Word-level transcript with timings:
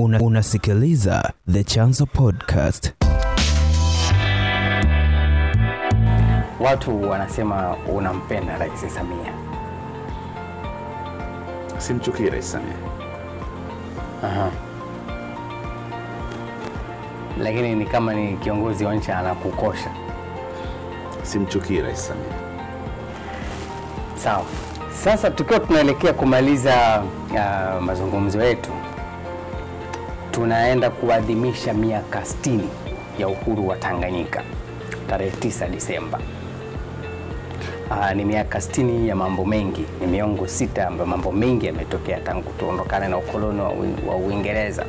Una, 0.00 0.20
unasikiliza 0.20 1.32
The 1.52 1.64
Chanzo 1.64 2.06
Podcast. 2.06 2.92
Watu 6.60 7.10
wanasema 7.10 7.76
unampenda 7.94 8.58
Rais 8.58 8.94
Samia. 8.94 9.32
Simchukii 11.78 12.30
Rais 12.30 12.52
Samia. 12.52 12.76
Aha. 14.24 14.50
Lakini 17.38 17.74
ni 17.74 17.86
kama 17.86 18.14
ni 18.14 18.36
kiongozi 18.36 18.84
wa 18.84 18.94
nchi 18.94 19.10
anakukosha. 19.12 19.90
Simchukii 21.22 21.80
Rais 21.80 22.06
Samia. 22.08 22.38
Sawa. 24.16 24.44
Sasa 25.04 25.30
tukiwa 25.30 25.60
tunaelekea 25.60 26.12
kumaliza 26.12 27.02
uh, 27.32 27.82
mazungumzo 27.82 28.42
yetu, 28.44 28.70
tunaenda 30.34 30.90
kuadhimisha 30.90 31.74
miaka 31.74 32.20
60 32.20 32.58
ya 33.18 33.28
uhuru 33.28 33.68
wa 33.68 33.76
Tanganyika 33.76 34.42
tarehe 35.08 35.30
9 35.30 35.68
Disemba. 35.70 36.18
Aa, 37.90 38.14
ni 38.14 38.24
miaka 38.24 38.58
60 38.58 39.06
ya 39.06 39.16
mambo 39.16 39.44
mengi, 39.44 39.84
ni 40.00 40.06
miongo 40.06 40.46
sita 40.46 40.86
ambayo 40.88 41.06
mambo 41.06 41.32
mengi 41.32 41.66
yametokea 41.66 42.20
tangu 42.20 42.52
tuondokane 42.58 43.08
na 43.08 43.18
ukoloni 43.18 43.60
wa, 44.08 44.16
Uingereza. 44.16 44.84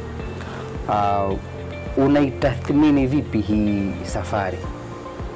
Uh, 0.88 1.38
unaitathmini 1.98 3.08
vipi 3.08 3.42
hii 3.42 3.92
safari 4.04 4.58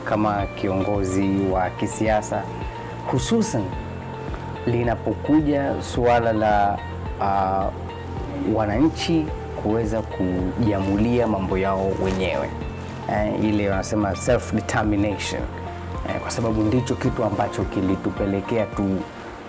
kama 0.06 0.46
kiongozi 0.62 1.30
wa 1.52 1.70
kisiasa 1.70 2.44
hususan 3.12 3.64
linapokuja 4.66 5.74
suala 5.82 6.34
la 6.34 6.78
uh, 7.20 7.74
wananchi 8.56 9.26
kuweza 9.64 10.02
kujiamulia 10.02 11.28
mambo 11.28 11.58
yao 11.58 11.92
wenyewe 12.04 12.50
eh, 13.12 13.44
ile 13.44 13.70
wanasema 13.70 14.16
self 14.16 14.54
determination 14.54 15.42
eh, 16.10 16.22
kwa 16.22 16.32
sababu 16.32 16.62
ndicho 16.64 16.96
kitu 16.96 17.24
ambacho 17.24 17.64
kilitupelekea 17.64 18.66
tu 18.66 18.98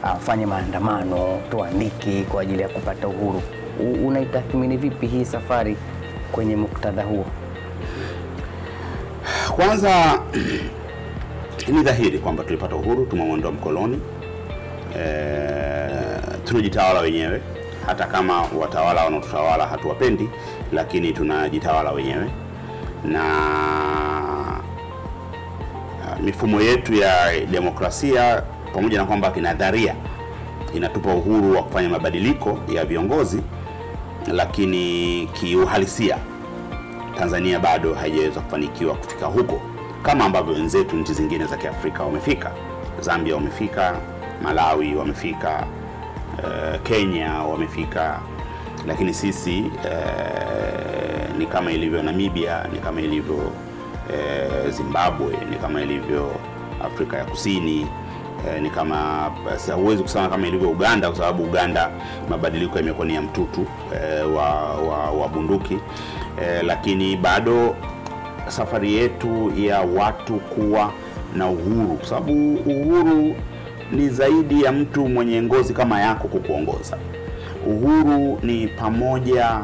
uh, 0.03 0.47
maandamano 0.47 1.39
tuandike 1.51 2.23
kwa 2.23 2.43
ajili 2.43 2.63
ya 2.63 2.69
kupata 2.69 3.09
uhuru. 3.09 3.43
Unaitathmini 4.07 4.77
vipi 4.77 5.07
hii 5.07 5.25
safari 5.25 5.77
kwenye 6.33 6.57
muktadha 6.57 7.03
huo? 7.03 7.27
Kwanza 9.57 10.21
ni 11.73 11.83
dhahiri 11.83 12.19
kwamba 12.19 12.45
tulipata 12.45 12.77
uhuru, 12.77 13.07
tumemwondoa 13.07 13.53
mkoloni 13.53 14.01
e, 14.99 15.31
tunajitawala 16.45 17.01
wenyewe, 17.01 17.43
hata 17.91 18.07
kama 18.07 18.43
watawala 18.61 19.05
wanaotutawala 19.05 19.67
hatuwapendi, 19.67 20.29
lakini 20.73 21.13
tunajitawala 21.13 21.91
wenyewe 21.93 22.31
na 23.05 23.25
uh, 26.01 26.21
mifumo 26.25 26.61
yetu 26.61 26.95
ya 26.95 27.41
demokrasia 27.47 28.43
pamoja 28.75 28.99
na 28.99 29.05
kwamba 29.05 29.31
kinadharia 29.31 29.95
inatupa 30.75 31.15
uhuru 31.15 31.57
wa 31.57 31.63
kufanya 31.63 31.89
mabadiliko 31.89 32.59
ya 32.69 32.85
viongozi, 32.85 33.43
lakini 34.33 35.27
kiuhalisia 35.33 36.19
Tanzania 37.19 37.59
bado 37.61 37.95
haijaweza 37.95 38.41
kufanikiwa 38.41 38.95
kufika 38.95 39.27
huko 39.27 39.61
kama 40.03 40.25
ambavyo 40.25 40.55
wenzetu 40.55 40.97
nchi 40.97 41.13
zingine 41.15 41.47
za 41.47 41.57
Kiafrika 41.57 42.03
wamefika. 42.03 42.51
Zambia 43.01 43.35
wamefika, 43.35 43.97
Malawi 44.43 44.95
wamefika, 44.95 45.67
eh, 46.45 46.81
Kenya 46.83 47.33
wamefika, 47.33 48.21
lakini 48.87 49.15
sisi 49.15 49.59
eh, 49.85 51.29
ni 51.39 51.47
kama 51.47 51.73
ilivyo 51.73 52.03
Namibia, 52.03 52.65
ni 52.73 52.79
kama 52.79 53.01
ilivyo 53.01 53.51
eh, 54.15 54.71
Zimbabwe, 54.71 55.37
ni 55.51 55.57
kama 55.57 55.83
ilivyo 55.83 56.33
Afrika 56.85 57.17
ya 57.19 57.25
Kusini 57.25 57.87
ni 58.63 58.71
kama 58.71 59.31
huwezi 59.75 60.03
kusema 60.03 60.29
kama 60.29 60.47
ilivyo 60.49 60.71
Uganda 60.71 61.09
kwa 61.09 61.17
sababu 61.17 61.43
Uganda 61.43 61.91
mabadiliko 62.31 62.79
yamekuwa 62.79 63.07
ni 63.07 63.15
ya 63.15 63.23
mtutu 63.23 63.67
wa, 64.37 64.75
wa, 64.75 65.11
wa 65.11 65.29
bunduki. 65.29 65.79
Lakini 66.63 67.17
bado 67.17 67.77
safari 68.49 68.95
yetu 68.95 69.53
ya 69.57 69.81
watu 69.81 70.35
kuwa 70.35 70.93
na 71.37 71.47
uhuru, 71.49 71.97
kwa 71.97 72.07
sababu 72.07 72.55
uhuru 72.55 73.35
ni 73.93 74.09
zaidi 74.09 74.63
ya 74.63 74.73
mtu 74.73 75.09
mwenye 75.09 75.43
ngozi 75.43 75.75
kama 75.75 76.01
yako 76.01 76.29
kukuongoza. 76.29 76.99
Uhuru 77.67 78.39
ni 78.43 78.69
pamoja 78.69 79.61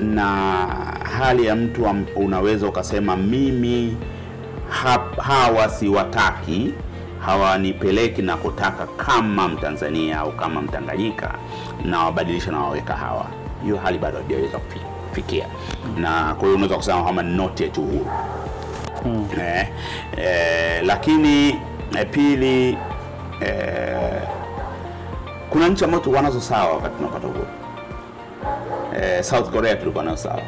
na 0.00 0.26
hali 1.18 1.46
ya 1.46 1.56
mtu 1.56 1.86
unaweza 2.16 2.66
ukasema 2.66 3.16
mimi 3.16 3.96
hap- 4.84 5.20
hawa 5.20 5.68
siwataki, 5.68 6.72
hawanipeleki 7.26 8.22
na 8.22 8.36
kutaka 8.36 8.86
kama 8.86 9.48
Mtanzania 9.48 10.18
au 10.18 10.32
kama 10.32 10.62
Mtanganyika, 10.62 11.34
na 11.84 12.04
wabadilisha 12.04 12.50
na 12.52 12.58
waweka 12.60 12.94
hawa. 12.96 13.26
Hiyo 13.62 13.76
hali 13.76 13.98
bado 13.98 14.18
hajaweza 14.18 14.58
kufikia, 14.58 15.46
na 15.98 16.10
kwa 16.34 16.42
hiyo 16.42 16.54
unaweza 16.54 16.76
kusema 16.76 17.04
kama 17.04 17.22
not 17.22 17.60
yet 17.60 17.78
uhuru 17.78 18.06
eh, 19.40 19.68
eh, 20.16 20.82
lakini 20.84 21.48
eh, 21.98 22.06
pili 22.10 22.78
eh, 23.46 24.22
kuna 25.50 25.68
nchi 25.68 25.84
ambazo 25.84 26.02
tulikuwa 26.02 26.22
nazo 26.22 26.40
sawa 26.40 26.72
wakati 26.74 26.96
tunapata 26.96 27.26
uhuru. 27.26 27.46
Eh, 29.02 29.22
South 29.24 29.50
Korea 29.50 29.76
tulikuwa 29.76 30.04
nayo 30.04 30.16
sawa. 30.16 30.42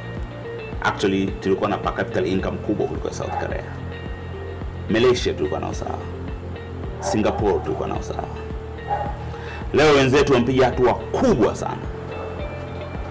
Actually 0.82 1.26
tulikuwa 1.26 1.70
na 1.70 1.76
per 1.78 1.94
capita 1.94 2.20
income 2.20 2.56
kubwa 2.58 2.86
kuliko 2.86 3.10
South 3.10 3.38
Korea. 3.40 3.64
Malaysia 4.90 5.34
tulikuwa 5.34 5.60
nao 5.60 5.74
sawa. 5.74 5.98
Singapore 7.00 7.58
tulikuwa 7.64 7.88
nao 7.88 8.02
sawa. 8.02 8.24
Leo 9.72 9.94
wenzetu 9.94 10.32
wamepiga 10.32 10.64
hatua 10.66 10.94
kubwa 10.94 11.56
sana. 11.56 11.76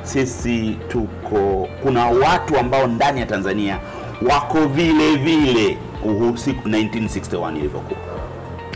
Sisi 0.04 0.78
tuko 0.88 1.68
kuna 1.84 2.06
watu 2.08 2.58
ambao 2.60 2.88
ndani 2.88 3.20
ya 3.20 3.26
Tanzania 3.26 3.80
wako 4.30 4.60
vile 4.68 5.16
vile 5.16 5.78
uhuru 6.06 6.38
siku 6.38 6.70
1961 6.70 7.58
ilivyokuwa. 7.58 8.00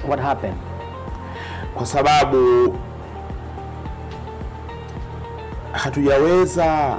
What 0.08 0.22
happened? 0.22 0.56
Kwa 1.78 1.86
sababu 1.86 2.74
hatujaweza 5.72 6.98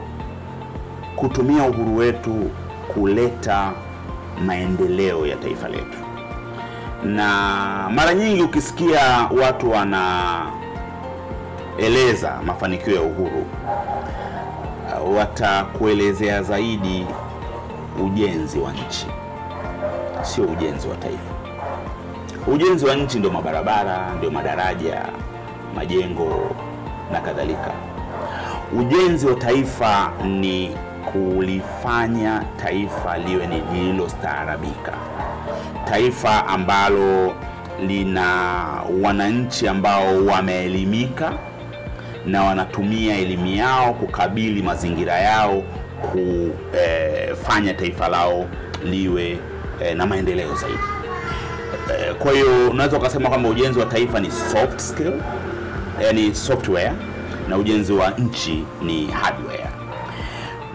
kutumia 1.16 1.62
uhuru 1.64 1.96
wetu 1.96 2.50
kuleta 2.94 3.72
maendeleo 4.46 5.26
ya 5.26 5.36
taifa 5.36 5.68
letu, 5.68 5.98
na 7.04 7.28
mara 7.94 8.14
nyingi 8.14 8.42
ukisikia 8.42 9.28
watu 9.42 9.70
wanaeleza 9.70 10.52
mafanikio 12.46 12.94
ya 12.94 13.02
uhuru, 13.02 13.46
uh, 15.02 15.16
watakuelezea 15.16 16.42
zaidi 16.42 17.06
ujenzi 18.04 18.58
wa 18.58 18.72
nchi, 18.72 19.06
sio 20.22 20.44
ujenzi 20.44 20.88
wa 20.88 20.96
taifa. 20.96 21.37
Ujenzi 22.52 22.86
wa 22.86 22.94
nchi 22.94 23.18
ndio 23.18 23.30
mabarabara, 23.30 24.14
ndio 24.18 24.30
madaraja, 24.30 25.02
majengo 25.74 26.56
na 27.12 27.20
kadhalika. 27.20 27.72
Ujenzi 28.78 29.26
wa 29.26 29.34
taifa 29.34 30.12
ni 30.24 30.76
kulifanya 31.12 32.42
taifa 32.62 33.18
liwe 33.18 33.46
ni 33.46 33.60
lililostaarabika, 33.72 34.92
taifa 35.84 36.46
ambalo 36.46 37.34
lina 37.86 38.24
wananchi 39.02 39.68
ambao 39.68 40.24
wameelimika 40.26 41.32
na 42.26 42.42
wanatumia 42.44 43.16
elimu 43.18 43.46
yao 43.46 43.94
kukabili 43.94 44.62
mazingira 44.62 45.18
yao, 45.18 45.62
kufanya 47.32 47.74
taifa 47.74 48.08
lao 48.08 48.46
liwe 48.84 49.38
eh, 49.82 49.96
na 49.96 50.06
maendeleo 50.06 50.54
zaidi. 50.54 50.97
Eh, 51.90 52.14
Kwa 52.14 52.32
hiyo 52.32 52.70
unaweza 52.70 52.96
ukasema 52.96 53.28
kwamba 53.28 53.48
ujenzi 53.48 53.78
wa 53.78 53.86
taifa 53.86 54.20
ni 54.20 54.30
soft 54.30 54.78
skill, 54.80 55.12
yani 56.02 56.34
software, 56.34 56.92
na 57.48 57.56
ujenzi 57.56 57.92
wa 57.92 58.10
nchi 58.10 58.64
ni 58.82 59.06
hardware. 59.06 59.66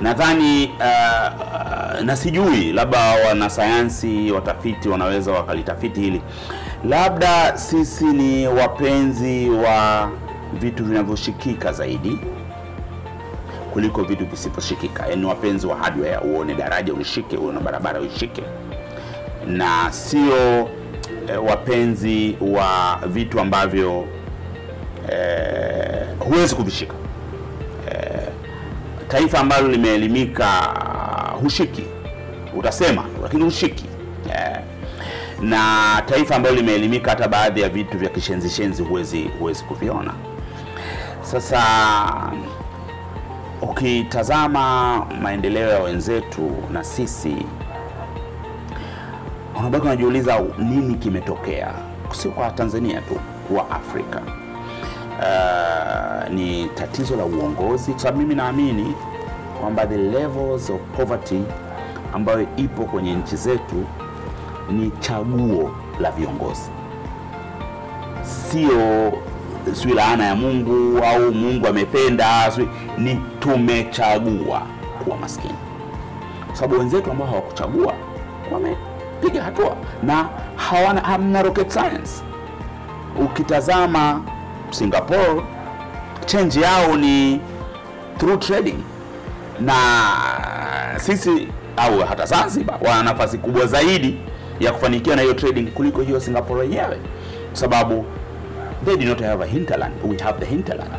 Nadhani 0.01 0.71
uh, 0.79 2.01
na 2.01 2.15
sijui, 2.15 2.73
labda 2.73 2.99
wanasayansi 3.27 4.31
watafiti 4.31 4.89
wanaweza 4.89 5.31
wakalitafiti 5.31 6.01
hili, 6.01 6.21
labda 6.89 7.57
sisi 7.57 8.05
ni 8.05 8.47
wapenzi 8.47 9.49
wa 9.49 10.09
vitu 10.59 10.85
vinavyoshikika 10.85 11.71
zaidi 11.73 12.19
kuliko 13.73 14.03
vitu 14.03 14.25
visivyoshikika, 14.25 15.07
yaani 15.07 15.25
wapenzi 15.25 15.67
wa 15.67 15.75
hardware, 15.77 16.17
uone 16.17 16.55
daraja 16.55 16.93
ulishike, 16.93 17.37
uone 17.37 17.59
barabara 17.59 17.99
uishike. 18.01 18.43
Na 19.47 19.91
sio 19.91 20.69
eh, 21.29 21.43
wapenzi 21.45 22.37
wa 22.41 22.99
vitu 23.07 23.39
ambavyo 23.39 24.05
eh, 25.11 26.05
huwezi 26.19 26.55
kuvishika. 26.55 26.93
taifa 29.07 29.39
ambalo 29.39 29.67
limeelimika 29.67 30.49
hushiki, 31.43 31.83
utasema 32.57 33.05
lakini 33.23 33.43
hushiki 33.43 33.85
eh, 34.29 34.57
na 35.41 36.01
taifa 36.05 36.35
ambalo 36.35 36.55
limeelimika 36.55 37.09
hata 37.11 37.27
baadhi 37.27 37.61
ya 37.61 37.69
vitu 37.69 37.97
vya 37.97 38.09
kishenzishenzi 38.09 38.83
huwezi 38.83 39.23
huwezi 39.39 39.63
kuviona. 39.63 40.13
Sasa 41.21 41.63
ukitazama 43.61 44.95
maendeleo 45.21 45.69
ya 45.69 45.79
wenzetu 45.79 46.51
na 46.71 46.83
sisi, 46.83 47.35
unabaki 49.63 49.85
unajiuliza 49.85 50.41
nini 50.57 50.95
kimetokea, 50.95 51.73
sio 52.11 52.31
kwa 52.31 52.51
Tanzania 52.51 53.01
tu, 53.01 53.15
kwa 53.53 53.71
Afrika. 53.71 54.21
Uh, 55.19 56.33
ni 56.33 56.65
tatizo 56.75 57.15
la 57.15 57.25
uongozi, 57.25 57.91
kwa 57.91 57.99
sababu 57.99 58.19
mimi 58.19 58.35
naamini 58.35 58.93
kwamba 59.61 59.85
the 59.85 59.97
levels 59.97 60.69
of 60.69 60.81
poverty 60.97 61.41
ambayo 62.13 62.47
ipo 62.57 62.83
kwenye 62.85 63.13
nchi 63.13 63.35
zetu 63.35 63.85
ni 64.71 64.91
chaguo 64.99 65.71
la 65.99 66.11
viongozi, 66.11 66.69
sio 68.21 69.13
sijui 69.73 69.93
laana 69.93 70.25
ya 70.25 70.35
Mungu 70.35 71.03
au 71.05 71.31
Mungu 71.31 71.67
amependa, 71.67 72.51
ni 72.97 73.21
tumechagua 73.39 74.61
kuwa 75.03 75.17
maskini, 75.17 75.55
kwa 76.47 76.55
sababu 76.55 76.79
wenzetu 76.79 77.11
ambao 77.11 77.27
hawakuchagua 77.27 77.93
wamepiga 79.23 79.43
hatua 79.43 79.75
na 80.03 80.29
hawana 80.55 81.01
hamna 81.01 81.41
rocket 81.41 81.69
science. 81.69 82.23
Ukitazama 83.25 84.21
Singapore, 84.69 85.43
change 86.25 86.59
yao 86.61 86.95
ni 86.97 87.39
through 88.17 88.39
trading, 88.39 88.83
na 89.59 89.75
sisi 90.97 91.47
au 91.77 91.99
hata 91.99 92.25
Zanzibar 92.25 92.77
wana 92.81 93.03
nafasi 93.03 93.37
kubwa 93.37 93.65
zaidi 93.65 94.17
ya 94.59 94.71
kufanikiwa 94.71 95.15
na 95.15 95.21
hiyo 95.21 95.33
trading 95.33 95.63
kuliko 95.71 96.01
hiyo 96.01 96.19
Singapore 96.19 96.61
yenyewe, 96.61 96.99
kwa 97.49 97.55
sababu 97.59 98.05
they 98.85 98.97
do 98.97 99.05
not 99.05 99.21
have 99.21 99.43
a 99.43 99.47
hinterland, 99.47 99.93
we 100.09 100.17
have 100.17 100.39
the 100.39 100.45
hinterland, 100.45 100.91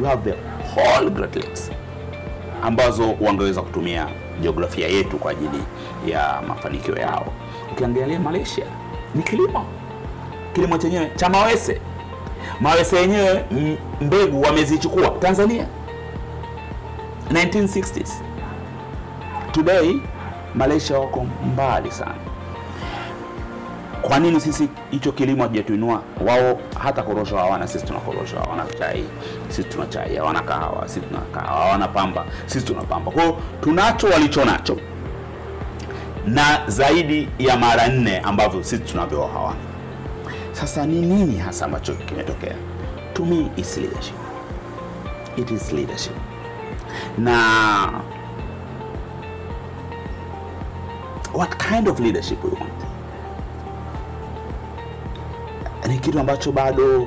we 0.00 0.08
have 0.08 0.30
the 0.30 0.36
whole 0.74 1.10
Great 1.10 1.36
Lakes 1.36 1.70
ambazo 2.62 3.14
wangeweza 3.20 3.62
kutumia 3.62 4.06
jiografia 4.42 4.88
yetu 4.88 5.18
kwa 5.18 5.30
ajili 5.30 5.62
ya 6.06 6.42
mafanikio 6.48 6.96
yao. 6.96 7.32
Ukiangalia 7.72 8.20
Malaysia 8.20 8.64
ni 9.14 9.22
kilimo, 9.22 9.64
kilimo 10.52 10.78
chenyewe 10.78 11.10
cha 11.16 11.28
mawese, 11.28 11.80
mawese 12.60 12.96
yenyewe 12.96 13.44
mbegu 14.00 14.42
wamezichukua 14.42 15.10
Tanzania 15.10 15.66
1960s. 17.32 18.10
Today 19.52 19.96
Malaysia 20.54 20.98
wako 20.98 21.26
mbali 21.52 21.90
sana. 21.90 22.14
Kwa 24.02 24.18
nini 24.18 24.40
sisi 24.40 24.68
hicho 24.90 25.12
kilimo 25.12 25.42
hajatuinua? 25.42 26.02
Wao 26.26 26.58
hata 26.82 27.02
korosho 27.02 27.36
hawana, 27.36 27.66
sisi 27.68 27.86
tuna 27.86 27.98
korosho. 27.98 28.36
Hawana 28.38 28.64
chai, 28.78 29.04
sisi 29.48 29.64
tuna 29.68 29.86
chai. 29.86 30.16
Hawana 30.16 30.40
kahawa, 30.42 30.88
sisi 30.88 31.00
tuna 31.00 31.20
kahawa. 31.20 31.60
Hawana 31.64 31.88
pamba, 31.88 32.24
sisi 32.46 32.66
tuna 32.66 32.82
pamba. 32.82 33.10
Kwa 33.10 33.22
hiyo 33.22 33.36
tunacho 33.60 34.06
walicho 34.06 34.44
nacho 34.44 34.76
na 36.28 36.60
zaidi 36.66 37.28
ya 37.38 37.56
mara 37.56 37.88
nne 37.88 38.18
ambavyo 38.18 38.62
sisi 38.64 38.82
tunavyo 38.82 39.20
wao 39.20 39.28
hawana. 39.28 39.60
Sasa 40.52 40.86
ni 40.86 41.00
nini 41.00 41.38
hasa 41.38 41.64
ambacho 41.64 41.94
kimetokea? 41.94 42.54
To 43.14 43.24
me 43.24 43.50
it's 43.56 43.76
leadership. 43.76 44.14
It 45.36 45.50
is 45.50 45.72
leadership. 45.72 46.16
Na 47.18 48.02
what 51.34 51.56
kind 51.70 51.88
of 51.88 52.00
leadership 52.00 52.44
we 52.44 52.50
want? 52.50 52.72
Ni 55.88 55.98
kitu 55.98 56.20
ambacho 56.20 56.52
bado 56.52 57.06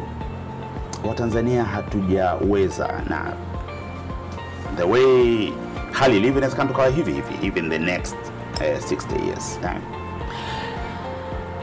Watanzania 1.08 1.64
hatujaweza, 1.64 2.88
na 3.10 3.34
the 4.78 4.84
way 4.84 5.54
hali 5.92 6.18
ilivyo 6.18 6.38
inawezekana 6.38 6.70
tukawa 6.70 6.88
hivi 6.90 7.12
hivi 7.14 7.48
even 7.48 7.70
the 7.70 7.80
next 7.80 8.31
uh, 8.62 8.80
60 8.80 9.16
years 9.25 9.58
time. 9.62 9.81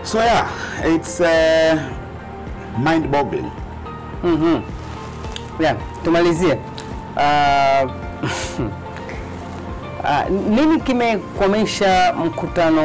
So 0.05 0.19
yeah, 0.19 0.49
it's 0.85 1.21
uh, 1.21 1.77
mind 2.79 3.11
boggling. 3.11 3.51
Yeah, 5.61 5.77
tumalizie. 6.05 6.59
Uh, 7.17 7.87
uh, 10.05 10.29
nini 10.31 10.81
kimekwamisha 10.81 12.15
mkutano 12.25 12.83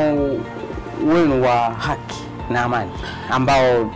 wenu 1.13 1.44
wa 1.44 1.56
haki 1.57 2.24
na 2.50 2.62
amani 2.63 2.92
ambao 3.30 3.92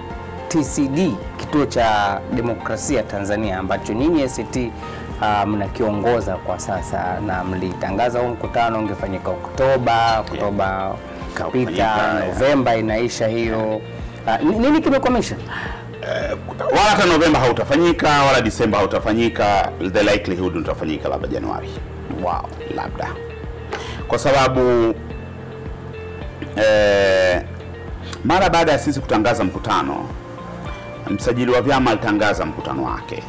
TCD 0.47 1.15
kituo 1.37 1.65
cha 1.65 2.21
demokrasia 2.33 3.03
Tanzania 3.03 3.57
ambacho 3.57 3.93
nyinyi 3.93 4.23
ACT 4.23 4.57
uh, 5.21 5.43
mnakiongoza 5.49 6.35
kwa 6.35 6.59
sasa 6.59 7.19
na 7.25 7.43
mlitangaza 7.43 8.19
huu 8.19 8.27
mkutano 8.27 8.79
ungefanyika 8.79 9.29
Oktoba, 9.29 10.19
Oktoba 10.19 10.95
Ukafanyika, 11.31 11.43
kapita, 11.65 11.71
yeah. 11.83 12.27
Novemba 12.27 12.75
inaisha 12.75 13.27
hiyo. 13.27 13.81
Uh, 14.27 14.59
nini 14.59 14.81
kimekwamisha? 14.81 15.35
wala 16.61 16.81
hata 16.81 17.05
Novemba 17.05 17.39
hautafanyika 17.39 18.23
wala 18.23 18.41
Disemba 18.41 18.77
hautafanyika, 18.77 19.71
the 19.93 20.03
likelihood 20.03 20.55
utafanyika 20.57 21.09
labda 21.09 21.27
Januari. 21.27 21.69
Wow, 22.23 22.41
labda 22.75 23.07
kwa 24.07 24.19
sababu 24.19 24.95
eh, 26.55 27.41
mara 28.25 28.49
baada 28.49 28.71
ya 28.71 28.79
sisi 28.79 28.99
kutangaza 28.99 29.43
mkutano, 29.43 30.05
msajili 31.09 31.51
wa 31.51 31.61
vyama 31.61 31.91
alitangaza 31.91 32.45
mkutano 32.45 32.83
wake 32.83 33.23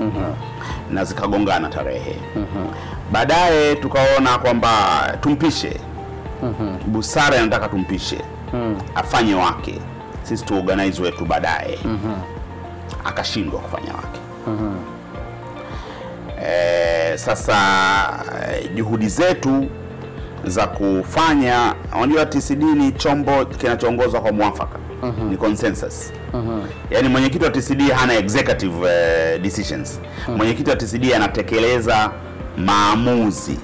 na 0.90 1.04
zikagongana 1.04 1.68
tarehe. 1.68 2.16
Baadaye 3.12 3.76
tukaona 3.76 4.38
kwamba 4.38 4.70
tumpishe, 5.20 5.80
busara 6.86 7.36
inataka 7.36 7.68
tumpishe. 7.68 8.18
Afanye 8.94 9.34
wake, 9.34 9.74
sisi 10.22 10.44
tuorganize 10.44 11.02
wetu 11.02 11.24
baadaye. 11.24 11.78
Akashindwa 13.04 13.60
kufanya 13.60 13.92
wake. 13.94 14.20
Eh, 16.42 17.18
sasa 17.18 17.54
eh, 18.52 18.70
juhudi 18.74 19.08
zetu 19.08 19.66
za 20.44 20.66
kufanya, 20.66 21.74
unajua 22.02 22.26
TCD 22.26 22.62
ni 22.62 22.92
chombo 22.92 23.44
kinachoongozwa 23.44 24.20
kwa 24.20 24.32
mwafaka, 24.32 24.78
ni 25.30 25.36
consensus. 25.36 26.12
Yaani 26.90 27.08
mwenyekiti 27.08 27.44
wa 27.44 27.50
TCD 27.50 27.90
hana 27.90 28.14
executive 28.14 28.74
uh, 28.76 29.42
decisions. 29.42 30.00
Mwenyekiti 30.36 30.70
wa 30.70 30.76
TCD 30.76 31.14
anatekeleza 31.14 32.10
maamuzi 32.56 33.58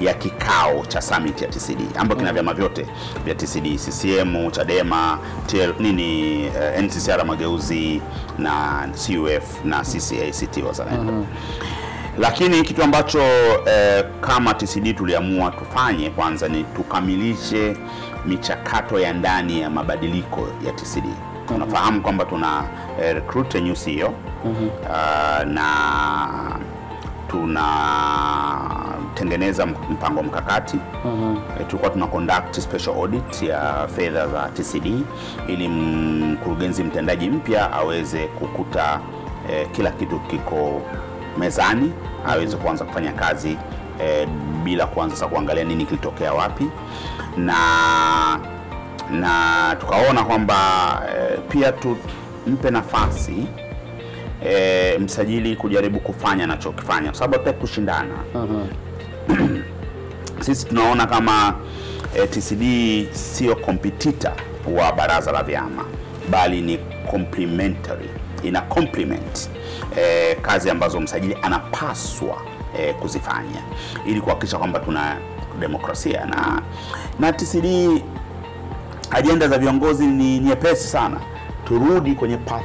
ya 0.00 0.14
kikao 0.14 0.86
cha 0.88 1.00
summit 1.02 1.42
ya 1.42 1.48
TCD 1.48 1.80
ambayo 1.96 2.18
kina 2.20 2.32
vyama 2.32 2.54
vyote 2.54 2.86
vya 3.24 3.34
TCD, 3.34 3.76
CCM, 3.78 4.50
Chadema, 4.50 5.18
TL, 5.46 5.74
nini 5.80 6.44
uh, 6.48 6.82
NCCR 6.82 7.24
Mageuzi 7.26 8.02
na 8.38 8.88
CUF 9.06 9.64
na 9.64 9.80
CCACT 9.82 10.62
Wazalendo. 10.66 11.26
Lakini 12.18 12.62
kitu 12.62 12.82
ambacho 12.82 13.22
eh, 13.66 14.04
kama 14.20 14.54
TCD 14.54 14.94
tuliamua 14.96 15.50
tufanye 15.50 16.10
kwanza 16.10 16.48
ni 16.48 16.64
tukamilishe 16.64 17.76
michakato 18.26 18.98
ya 19.00 19.12
ndani 19.12 19.60
ya 19.60 19.70
mabadiliko 19.70 20.48
ya 20.66 20.72
TCD. 20.72 21.04
Tunafahamu 21.48 22.00
kwamba 22.02 22.24
tuna 22.24 22.62
eh, 23.02 23.14
recruit 23.14 23.54
new 23.54 23.74
CEO 23.74 24.08
uh, 24.08 24.14
na 25.46 25.66
tunatengeneza 29.04 29.66
mpango 29.66 30.22
mkakati. 30.22 30.76
Eh, 31.60 31.66
tulikuwa 31.66 31.90
tuna 31.90 32.06
conduct 32.06 32.60
special 32.60 32.94
audit 32.96 33.42
ya 33.42 33.88
fedha 33.96 34.26
za 34.28 34.48
TCD 34.48 34.86
ili 35.48 35.68
mkurugenzi 35.68 36.84
mtendaji 36.84 37.30
mpya 37.30 37.72
aweze 37.72 38.26
kukuta 38.26 39.00
eh, 39.50 39.68
kila 39.72 39.90
kitu 39.90 40.18
kiko 40.20 40.82
mezani 41.38 41.92
aweze 42.26 42.56
kuanza 42.56 42.84
kufanya 42.84 43.12
kazi 43.12 43.56
eh, 44.00 44.28
bila 44.64 44.86
kuanza 44.86 45.16
sasa 45.16 45.28
kuangalia 45.28 45.64
nini 45.64 45.84
kilitokea 45.86 46.32
wapi 46.34 46.66
na 47.36 47.54
na 49.10 49.76
tukaona 49.80 50.24
kwamba 50.24 50.56
e, 51.08 51.38
pia 51.48 51.72
tumpe 51.72 52.70
nafasi 52.70 53.46
e, 54.46 54.98
msajili 54.98 55.56
kujaribu 55.56 56.00
kufanya 56.00 56.44
anachokifanya 56.44 57.06
kwa 57.10 57.14
sababu 57.14 57.32
hatutaki 57.34 57.58
kushindana. 57.60 58.14
Sisi 60.40 60.66
tunaona 60.66 61.06
kama 61.06 61.54
e, 62.16 62.26
TCD 62.26 62.62
sio 63.14 63.56
kompetita 63.56 64.32
wa 64.78 64.92
baraza 64.92 65.32
la 65.32 65.42
vyama 65.42 65.84
bali 66.30 66.60
ni 66.60 66.78
complementary, 67.10 68.08
ina 68.42 68.60
complement 68.60 69.50
e, 69.98 70.34
kazi 70.34 70.70
ambazo 70.70 71.00
msajili 71.00 71.36
anapaswa 71.42 72.53
eh, 72.78 72.94
kuzifanya. 72.94 73.62
Ili 74.06 74.20
kuhakikisha 74.20 74.58
kwamba 74.58 74.78
tuna 74.78 75.16
demokrasia. 75.60 76.24
Na 76.26 76.62
na 77.20 77.32
TCD 77.32 78.02
ajenda 79.10 79.48
za 79.48 79.58
viongozi 79.58 80.06
ni 80.06 80.38
nyepesi 80.38 80.88
sana, 80.88 81.20
turudi 81.64 82.14
kwenye 82.14 82.36
path 82.36 82.64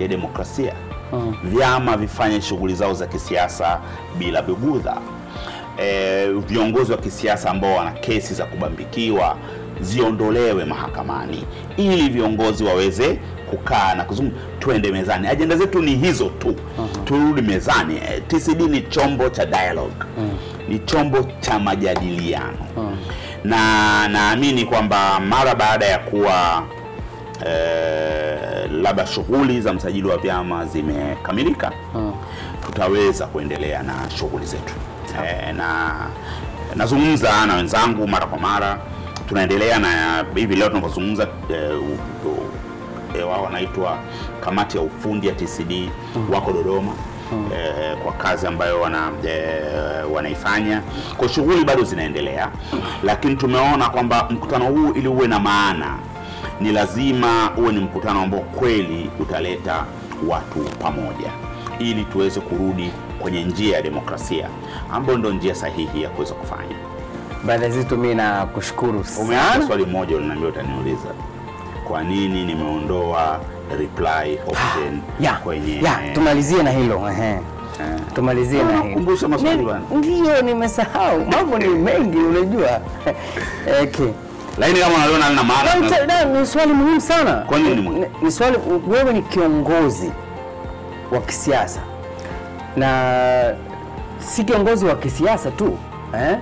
ya 0.00 0.08
demokrasia. 0.08 0.74
Hmm. 1.10 1.36
vyama 1.44 1.96
vifanye 1.96 2.40
shughuli 2.40 2.74
zao 2.74 2.94
za 2.94 3.06
kisiasa 3.06 3.80
bila 4.18 4.42
bugudha. 4.42 4.96
E, 5.82 6.26
viongozi 6.32 6.92
wa 6.92 6.98
kisiasa 6.98 7.50
ambao 7.50 7.74
wana 7.76 7.90
kesi 7.92 8.34
za 8.34 8.44
kubambikiwa 8.44 9.36
ziondolewe 9.80 10.64
mahakamani. 10.64 11.44
Ili 11.76 12.08
viongozi 12.08 12.64
waweze 12.64 13.18
kukaa 13.50 13.94
na 13.94 14.04
kuzungumza, 14.04 14.40
tuende 14.68 14.92
mezani. 14.92 15.28
Ajenda 15.28 15.56
zetu 15.56 15.82
ni 15.82 15.96
hizo 15.96 16.24
tu, 16.24 16.56
turudi 17.04 17.42
mezani. 17.42 17.96
E, 17.96 18.20
TCD 18.20 18.60
ni 18.60 18.80
chombo 18.82 19.28
cha 19.28 19.46
dialogue, 19.46 19.94
ni 20.68 20.78
chombo 20.78 21.26
cha 21.40 21.58
majadiliano. 21.58 22.58
Na 23.44 24.08
naamini 24.08 24.64
kwamba 24.64 25.20
mara 25.20 25.54
baada 25.54 25.86
ya 25.86 25.98
kuwa 25.98 26.62
eh, 27.46 28.70
labda 28.82 29.06
shughuli 29.06 29.60
za 29.60 29.72
msajili 29.72 30.08
wa 30.08 30.18
vyama 30.18 30.64
zimekamilika 30.66 31.72
tutaweza 32.66 33.26
kuendelea 33.26 33.82
na 33.82 33.94
shughuli 34.18 34.46
zetu. 34.46 34.74
Eh, 35.24 35.54
na 35.54 35.90
nazungumza 36.76 37.46
na 37.46 37.54
wenzangu 37.54 38.08
mara 38.08 38.26
kwa 38.26 38.38
mara. 38.38 38.78
Tunaendelea 39.28 39.78
na 39.78 40.24
hivi 40.34 40.56
leo 40.56 40.68
tunavyozungumza 40.68 41.28
eh, 41.50 41.70
eh, 43.18 43.28
wao 43.28 43.42
wanaitwa 43.42 43.98
kamati 44.40 44.76
ya 44.76 44.82
ufundi 44.82 45.26
ya 45.26 45.34
TCD 45.34 45.90
wako 46.32 46.52
Dodoma. 46.52 46.92
Eh, 47.54 47.96
kwa 48.04 48.12
kazi 48.12 48.46
ambayo 48.46 48.80
wana, 48.80 49.10
e, 49.28 49.52
wanaifanya. 50.12 50.82
Kwa 51.16 51.28
shughuli 51.28 51.64
bado 51.64 51.82
zinaendelea, 51.84 52.48
lakini 53.02 53.36
tumeona 53.36 53.88
kwamba 53.90 54.26
mkutano 54.30 54.64
huu 54.64 54.92
ili 54.92 55.08
uwe 55.08 55.26
na 55.28 55.38
maana 55.38 55.96
ni 56.60 56.72
lazima 56.72 57.50
uwe 57.56 57.72
ni 57.72 57.78
mkutano 57.80 58.20
ambao 58.22 58.40
kweli 58.40 59.10
utaleta 59.20 59.84
watu 60.28 60.58
pamoja 60.82 61.30
ili 61.78 62.04
tuweze 62.04 62.40
kurudi 62.40 62.90
kwenye 63.18 63.44
njia 63.44 63.76
ya 63.76 63.82
demokrasia 63.82 64.48
ambayo 64.92 65.18
ndio 65.18 65.32
njia 65.32 65.54
sahihi 65.54 66.02
ya 66.02 66.08
kuweza 66.08 66.34
kufanya. 66.34 66.76
Baada 67.46 67.68
zitu, 67.70 67.96
mimi 67.96 68.14
nakushukuru 68.14 69.04
Umeacha 69.20 69.66
swali 69.66 69.86
moja 69.86 70.16
uliniambia 70.16 70.48
utaniuliza, 70.48 71.08
kwa 71.88 72.02
nini 72.04 72.44
nimeondoa 72.44 73.40
reply 73.78 74.38
option 74.46 75.00
Ya, 75.20 75.32
kwenye 75.32 75.76
ya, 75.82 75.98
tumalizie 76.14 76.62
na 76.62 76.70
hilo 76.70 77.08
ehe. 77.10 77.30
eh, 77.30 77.40
tumalizie 78.14 78.62
na 78.62 78.78
Ah, 78.78 78.82
hilo. 78.82 78.94
kumbusha 78.94 79.28
maswali 79.28 79.62
bwana. 79.62 79.80
Ndio, 79.94 80.42
nimesahau 80.42 81.24
mambo 81.26 81.58
ni 81.58 81.68
mengi, 81.68 82.18
unajua 82.18 82.80
okay. 83.82 84.08
lakini 84.58 84.80
kama 84.80 84.94
unaliona 84.96 85.28
lina 85.30 85.42
maana 85.42 85.70
na, 86.06 86.24
ni 86.40 86.46
swali 86.46 86.72
muhimu 86.72 87.00
sana. 87.00 87.34
Kwa 87.34 87.58
nini 87.58 88.06
Ni 88.22 88.32
swali, 88.32 88.58
wewe 88.88 89.12
ni 89.12 89.22
kiongozi 89.22 90.12
wa 91.12 91.20
kisiasa 91.20 91.80
na 92.76 93.54
si 94.18 94.44
kiongozi 94.44 94.84
wa 94.86 94.94
kisiasa 94.96 95.50
tu 95.50 95.78
eh? 96.14 96.38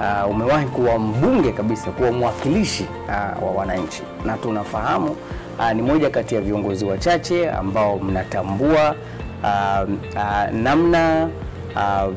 Uh, 0.00 0.30
umewahi 0.30 0.66
kuwa 0.66 0.98
mbunge 0.98 1.52
kabisa, 1.52 1.90
kuwa 1.90 2.12
mwakilishi 2.12 2.86
uh, 3.08 3.42
wa 3.46 3.50
wananchi, 3.50 4.02
na 4.24 4.36
tunafahamu 4.36 5.16
uh, 5.58 5.72
ni 5.72 5.82
moja 5.82 6.10
kati 6.10 6.34
ya 6.34 6.40
viongozi 6.40 6.84
wachache 6.84 7.50
ambao 7.50 7.98
mnatambua 7.98 8.94
uh, 9.42 9.88
uh, 10.16 10.52
namna 10.52 11.28
uh, 11.76 12.08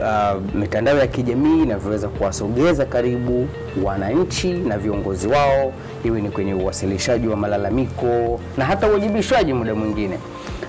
uh, 0.00 0.42
mitandao 0.54 0.98
ya 0.98 1.06
kijamii 1.06 1.62
inavyoweza 1.62 2.08
kuwasogeza 2.08 2.84
karibu 2.86 3.48
wananchi 3.84 4.52
na 4.52 4.78
viongozi 4.78 5.28
wao, 5.28 5.72
iwe 6.04 6.20
ni 6.20 6.30
kwenye 6.30 6.54
uwasilishaji 6.54 7.28
wa 7.28 7.36
malalamiko 7.36 8.40
na 8.56 8.64
hata 8.64 8.88
uwajibishwaji 8.88 9.52
muda 9.52 9.74
mwingine. 9.74 10.18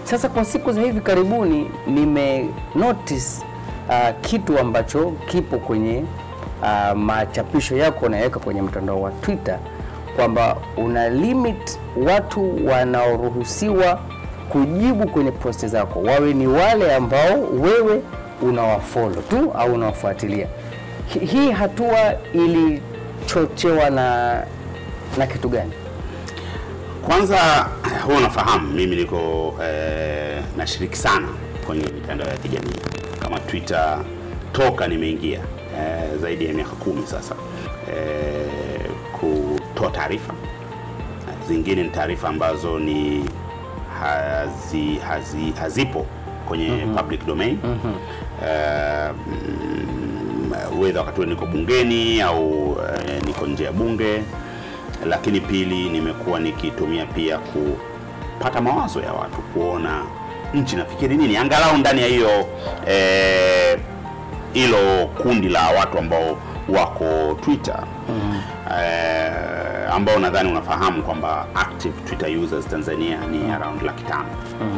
Sasa 0.03 0.29
kwa 0.29 0.45
siku 0.45 0.71
za 0.71 0.81
hivi 0.81 1.01
karibuni 1.01 1.71
nime 1.87 2.49
notice 2.75 3.27
uh, 3.89 4.21
kitu 4.21 4.59
ambacho 4.59 5.13
kipo 5.27 5.57
kwenye 5.57 6.03
uh, 6.61 6.97
machapisho 6.97 7.77
yako 7.77 8.05
unayoweka 8.05 8.39
kwenye 8.39 8.61
mtandao 8.61 9.01
wa 9.01 9.11
Twitter 9.11 9.59
kwamba 10.15 10.55
una 10.77 11.09
limit 11.09 11.79
watu 12.07 12.67
wanaoruhusiwa 12.67 13.99
kujibu 14.49 15.07
kwenye 15.07 15.31
posti 15.31 15.67
zako 15.67 15.99
wawe 16.01 16.33
ni 16.33 16.47
wale 16.47 16.95
ambao 16.95 17.41
wewe 17.61 18.01
unawafollow 18.41 19.21
tu 19.21 19.51
au 19.53 19.73
unawafuatilia. 19.73 20.47
Hii 21.31 21.51
hatua 21.51 21.97
ilichochewa 22.33 23.89
na 23.89 24.37
na 25.17 25.27
kitu 25.27 25.49
gani? 25.49 25.71
Kwanza 27.07 27.67
huwa 28.05 28.17
unafahamu 28.17 28.67
mimi 28.73 28.95
niko 28.95 29.53
eh, 29.63 30.43
nashiriki 30.57 30.95
sana 30.97 31.27
kwenye 31.67 31.83
mitandao 31.83 32.27
ya 32.27 32.37
kijamii 32.37 32.79
kama 33.19 33.39
Twitter 33.39 33.99
toka 34.51 34.87
nimeingia 34.87 35.39
eh, 35.79 36.17
zaidi 36.21 36.45
ya 36.45 36.53
miaka 36.53 36.71
kumi 36.71 37.07
sasa. 37.07 37.35
E, 37.93 37.95
kutoa 39.19 39.91
taarifa. 39.91 40.33
Zingine 41.47 41.83
ni 41.83 41.89
taarifa 41.89 42.29
ambazo 42.29 42.79
ni 42.79 43.25
hazi, 44.01 44.95
hazi, 45.07 45.53
hazipo 45.59 46.05
kwenye 46.47 46.69
public 46.97 47.25
domain. 47.25 47.57
Eh, 48.47 49.09
mm, 49.27 50.79
wedha 50.81 50.99
wakati 50.99 51.21
niko 51.21 51.45
bungeni 51.45 52.21
au 52.21 52.77
eh, 53.07 53.21
niko 53.25 53.47
nje 53.47 53.63
ya 53.63 53.71
bunge. 53.71 54.23
Lakini 55.05 55.39
pili 55.41 55.89
nimekuwa 55.89 56.39
nikitumia 56.39 57.05
pia 57.05 57.37
kupata 57.37 58.61
mawazo 58.61 59.01
ya 59.01 59.13
watu 59.13 59.37
kuona 59.41 60.03
nchi 60.53 60.75
nafikiri 60.75 61.17
nini 61.17 61.37
angalau 61.37 61.77
ndani 61.77 62.01
ya 62.01 62.07
hiyo 62.07 62.45
eh, 62.87 63.79
hilo 64.53 65.05
kundi 65.21 65.49
la 65.49 65.69
watu 65.69 65.97
ambao 65.97 66.37
wako 66.69 67.37
Twitter. 67.41 67.83
Eh, 68.81 69.93
ambao 69.93 70.19
nadhani 70.19 70.51
unafahamu 70.51 71.03
kwamba 71.03 71.45
active 71.55 71.93
Twitter 72.07 72.37
users 72.43 72.67
Tanzania 72.67 73.17
ni 73.31 73.51
around 73.51 73.81
laki 73.81 74.03
tano. 74.03 74.25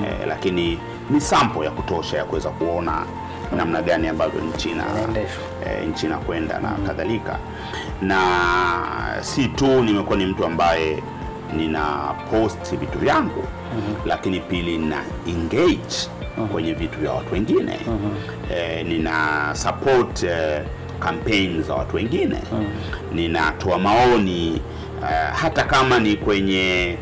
Eh, 0.05 0.27
lakini 0.27 0.79
ni 1.09 1.21
sample 1.21 1.65
ya 1.65 1.71
kutosha 1.71 2.17
ya 2.17 2.25
kuweza 2.25 2.49
kuona 2.49 3.05
namna 3.57 3.81
gani 3.81 4.07
ambavyo 4.07 4.41
nchi 4.41 4.69
Inaendeshwa. 4.69 5.43
eh, 5.65 5.87
nchi 5.89 6.05
inakwenda 6.05 6.59
na 6.59 6.69
kadhalika, 6.87 7.37
na 8.01 8.17
si 9.21 9.47
tu 9.47 9.83
nimekuwa 9.83 10.17
ni 10.17 10.25
mtu 10.25 10.45
ambaye 10.45 11.03
nina 11.57 11.85
post 12.31 12.75
vitu 12.75 12.99
vyangu 12.99 13.43
lakini 14.05 14.39
pili 14.39 14.77
na 14.77 14.97
engage 15.27 16.09
kwenye 16.51 16.73
vitu 16.73 16.99
vya 16.99 17.11
watu 17.11 17.33
wengine. 17.33 17.79
Eh, 18.55 18.85
nina 18.85 19.49
support 19.55 20.23
e, 20.23 20.61
campaign 20.99 21.63
za 21.63 21.73
watu 21.73 21.95
wengine. 21.95 22.37
Ninatoa 23.13 23.79
maoni 23.79 24.61
e, 25.03 25.13
hata 25.33 25.63
kama 25.63 25.99
ni 25.99 26.15
kwenye 26.15 26.97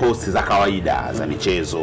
posti 0.00 0.30
za 0.30 0.42
kawaida 0.42 1.12
za 1.12 1.26
michezo 1.26 1.80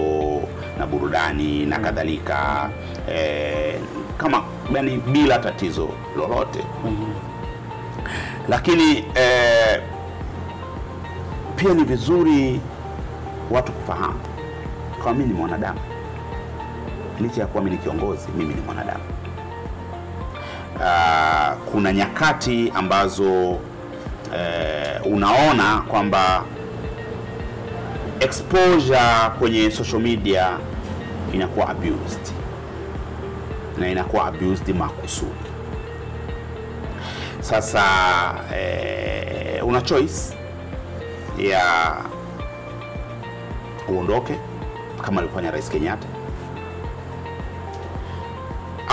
na 0.80 0.88
burudani 0.88 1.66
na 1.66 1.80
kadhalika 1.80 2.70
e, 3.12 3.76
kama 4.18 4.44
yani 4.74 4.98
bila 4.98 5.40
tatizo 5.40 5.90
lolote. 6.18 6.60
Lakini 8.50 8.98
e, 9.16 9.80
pia 11.56 11.74
ni 11.74 11.84
vizuri 11.84 12.62
watu 13.52 13.72
kufahamu. 13.72 14.20
Kama 15.04 15.14
mimi 15.14 15.26
ni 15.26 15.34
mwanadamu 15.34 15.80
licha 17.22 17.42
ya 17.42 17.48
kuwa 17.48 17.64
mimi 17.64 17.76
ni 17.76 17.82
kiongozi 17.84 18.28
mimi 18.38 18.54
ni 18.54 18.62
mwanadamu 18.62 19.04
Uh, 20.76 21.54
kuna 21.72 21.94
nyakati 21.94 22.72
ambazo 22.76 23.50
uh, 23.52 23.60
unaona 25.06 25.82
kwamba 25.82 26.44
exposure 28.20 29.00
kwenye 29.40 29.72
social 29.72 30.02
media 30.02 30.58
inakuwa 31.34 31.70
abused 31.70 32.20
na 33.78 33.90
inakuwa 33.90 34.26
abused 34.26 34.76
makusudi. 34.76 35.32
Sasa 37.40 37.84
eh, 38.56 39.68
una 39.68 39.82
choice 39.82 40.38
ya 41.38 41.96
uondoke 43.90 44.40
kama 45.02 45.22
alifanya 45.22 45.52
Rais 45.52 45.70
Kenyatta 45.70 46.08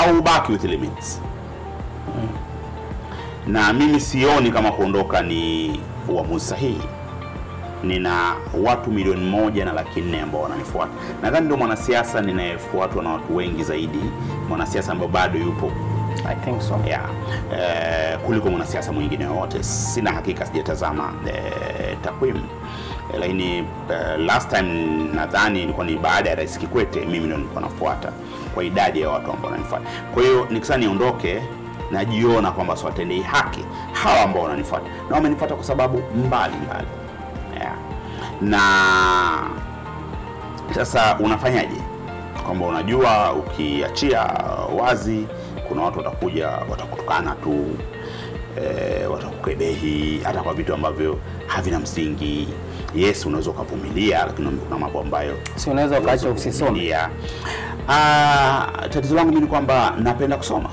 au 0.08 0.18
ubaki 0.18 0.52
with 0.52 0.64
limits 0.64 1.20
na 3.46 3.72
mimi 3.72 4.00
sioni 4.00 4.50
kama 4.50 4.72
kuondoka 4.72 5.22
ni 5.22 5.80
uamuzi 6.08 6.44
sahihi. 6.46 6.82
Nina 7.84 8.34
watu 8.64 8.90
milioni 8.90 9.24
moja 9.30 9.64
na 9.64 9.72
laki 9.72 10.00
nne 10.00 10.20
ambao 10.20 10.42
wananifuata. 10.42 10.92
Nadhani 11.22 11.44
ndio 11.44 11.56
mwanasiasa 11.56 12.20
ninayefuatwa 12.20 13.02
na 13.02 13.10
watu 13.10 13.36
wengi 13.36 13.62
zaidi, 13.64 14.00
mwanasiasa 14.48 14.92
ambao 14.92 15.08
bado 15.08 15.38
yupo 15.38 15.72
I 16.28 16.34
think 16.44 16.60
so. 16.62 16.80
yeah. 16.86 17.08
eh, 17.52 18.18
kuliko 18.18 18.50
mwanasiasa 18.50 18.92
mwingine 18.92 19.26
wowote. 19.26 19.62
Sina 19.62 20.12
hakika, 20.12 20.46
sijatazama 20.46 21.12
eh, 21.26 21.96
takwimu 22.04 22.38
eh, 23.14 23.20
lakini 23.20 23.56
eh, 23.58 23.64
last 24.18 24.50
time 24.50 24.94
nadhani 25.14 25.62
ilikuwa 25.62 25.86
ni 25.86 25.96
baada 25.96 26.30
ya 26.30 26.36
Rais 26.36 26.58
Kikwete, 26.58 27.00
mimi 27.00 27.18
ndio 27.24 27.36
nilikuwa 27.36 27.62
nafuata 27.62 28.12
kwa 28.54 28.64
idadi 28.64 29.00
ya 29.00 29.10
watu 29.10 29.30
ambao 29.32 29.50
wananifuata. 29.50 29.88
Kwa 30.14 30.22
hiyo 30.22 30.46
nikisema 30.50 30.78
niondoke, 30.78 31.42
najiona 31.90 32.50
kwamba 32.52 32.76
siwatendei 32.76 33.20
haki 33.22 33.64
hawa 33.92 34.20
ambao 34.20 34.42
wananifuata, 34.42 34.86
na 35.10 35.16
wamenifuata 35.16 35.54
kwa 35.54 35.64
sababu 35.64 35.98
mbali 36.26 36.54
mbali 36.56 36.86
yeah. 37.60 37.74
na 38.40 38.60
sasa 40.74 41.16
unafanyaje? 41.20 41.80
Kwamba 42.46 42.66
unajua 42.66 43.32
ukiachia 43.32 44.20
wazi, 44.80 45.26
kuna 45.68 45.82
watu 45.82 45.98
watakuja 45.98 46.48
watakutukana 46.48 47.34
tu 47.34 47.66
e, 48.62 49.06
watakukebehi 49.06 50.20
hata 50.24 50.42
kwa 50.42 50.54
vitu 50.54 50.74
ambavyo 50.74 51.18
havina 51.46 51.78
msingi. 51.80 52.48
Yes, 52.94 53.26
unaweza 53.26 53.50
ukavumilia, 53.50 54.26
lakini 54.26 54.48
kuna 54.50 54.78
mambo 54.78 55.00
ambayo 55.00 55.36
Si 55.56 55.70
unaweza 55.70 56.00
ukaacha 56.00 56.28
usisome. 56.30 56.96
Ah, 57.88 58.66
tatizo 58.90 59.14
langu 59.14 59.28
mimi 59.28 59.40
ni 59.40 59.46
kwamba 59.46 59.94
napenda 59.98 60.36
kusoma 60.36 60.70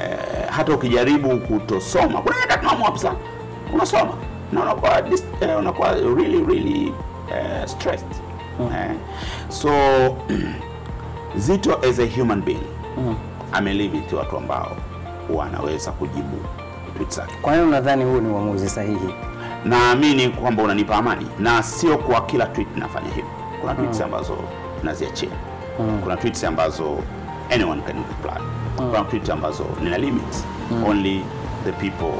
eh, 0.00 0.18
hata 0.50 0.72
ukijaribu 0.74 1.38
kutosoma, 1.40 2.20
kuna 2.22 2.36
nyakati 2.40 2.66
unaamua 2.66 2.86
kabisa 2.86 3.12
unasoma 3.74 4.12
na 4.52 4.62
unakuwa 4.62 4.98
eh, 5.40 5.58
unakuwa 5.58 5.94
really 5.94 6.44
really 6.44 6.92
uh, 7.28 7.66
stressed 7.66 8.10
eh, 8.60 8.90
so 9.48 9.68
Zito 11.36 11.78
as 11.88 11.98
a 11.98 12.06
human 12.06 12.42
being 12.42 12.62
amelimit 13.52 14.12
watu 14.12 14.36
ambao 14.36 14.76
wanaweza 15.34 15.92
kujibu 15.92 16.36
tweet 16.96 17.14
zake. 17.14 17.34
Kwa 17.42 17.52
hiyo 17.52 17.66
nadhani 17.66 18.04
huu 18.04 18.20
ni 18.20 18.28
uamuzi 18.28 18.68
sahihi? 18.68 19.14
Naamini 19.64 20.28
kwamba 20.28 20.62
unanipa 20.62 20.96
amani 20.96 21.26
na 21.38 21.62
sio 21.62 21.98
kwa 21.98 22.20
kila 22.20 22.46
tweet 22.46 22.76
nafanya 22.76 23.08
hivyo. 23.08 23.30
Kuna 23.60 23.74
tweets 23.74 24.00
ambazo 24.00 24.36
naziachia, 24.84 25.28
kuna 26.02 26.16
tweets 26.16 26.44
ambazo 26.44 26.98
anyone 27.54 27.82
can 27.82 27.96
reply, 27.96 28.42
kuna 28.76 29.04
tweets 29.04 29.30
ambazo 29.30 29.64
nina 29.82 29.98
limit 29.98 30.44
only 30.88 31.24
the 31.64 31.72
people 31.72 32.12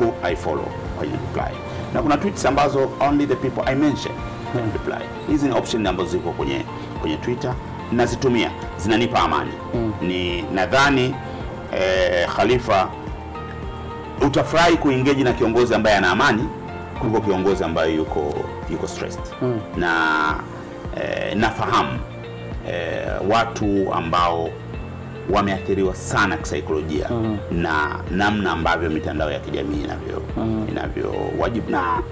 who 0.00 0.14
I 0.22 0.36
follow 0.36 0.66
kwenye 0.98 1.12
reply, 1.12 1.56
na 1.94 2.02
kuna 2.02 2.16
tweets 2.16 2.46
ambazo 2.46 2.90
only 3.00 3.26
the 3.26 3.36
people 3.36 3.62
I 3.70 3.74
mention 3.74 4.14
can 4.52 4.72
reply. 4.72 5.06
Hizi 5.28 5.46
ni 5.48 5.52
option 5.54 5.86
ambazo 5.86 6.08
ziko 6.10 6.30
kwenye 6.32 6.64
kwenye 7.00 7.16
Twitter 7.16 7.54
nazitumia, 7.92 8.50
zinanipa 8.78 9.18
amani. 9.20 9.52
Ni 10.02 10.42
nadhani 10.42 11.14
eh, 11.78 12.28
Khalifa 12.36 12.88
utafurahi 14.26 14.76
kuingeji 14.76 15.24
na 15.24 15.32
kiongozi 15.32 15.74
ambaye 15.74 15.96
ana 15.96 16.10
amani 16.10 16.48
kuliko 16.98 17.20
kiongozi 17.20 17.64
ambaye 17.64 17.94
yuko 17.94 18.34
yuko 18.70 18.88
stressed. 18.88 19.22
Na 19.76 19.90
eh, 20.96 21.36
nafahamu. 21.36 21.98
Eh, 22.70 23.06
watu 23.30 23.92
ambao 23.94 24.48
wameathiriwa 25.30 25.94
sana 25.94 26.36
kisaikolojia 26.36 27.08
na 27.52 28.00
namna 28.10 28.52
ambavyo 28.52 28.90
mitandao 28.90 29.30
ya 29.30 29.38
kijamii 29.40 29.82
inavyo 29.84 30.22
inavyowajibu 30.68 31.70
na 31.70 32.02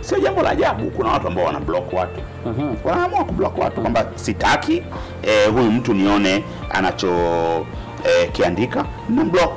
sio 0.00 0.18
jambo 0.18 0.42
la 0.42 0.50
ajabu. 0.50 0.90
Kuna 0.90 1.08
watu 1.12 1.26
ambao 1.26 1.44
wana 1.44 1.60
block 1.60 1.92
watu. 1.92 2.20
Wanaamua 2.84 3.24
kublock 3.24 3.58
watu 3.58 3.80
kwamba 3.80 4.06
sitaki 4.14 4.82
eh, 5.22 5.50
huyu 5.52 5.70
mtu 5.72 5.94
nione 5.94 6.44
anacho 6.70 7.08
eh, 8.04 8.30
kiandika 8.32 8.84
na 9.08 9.24
block 9.24 9.52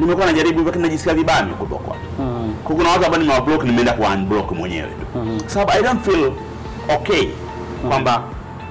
nimekuwa 0.00 0.26
najaribu 0.26 0.48
hivyo 0.58 0.64
lakini 0.64 0.82
najisikia 0.82 1.14
vibaya 1.14 1.42
nimekublock 1.42 1.88
watu. 1.88 2.00
Mm. 2.18 2.54
-hmm. 2.64 2.76
kuna 2.76 2.90
watu 2.90 3.04
ambao 3.04 3.20
nimewablock 3.20 3.64
nimeenda 3.64 3.92
kwa 3.92 4.08
unblock 4.08 4.52
mwenyewe 4.52 4.88
tu. 4.88 5.06
Sababu 5.46 5.70
I 5.72 5.82
don't 5.82 6.00
feel 6.04 6.32
okay 6.88 7.28
kwamba 7.88 8.22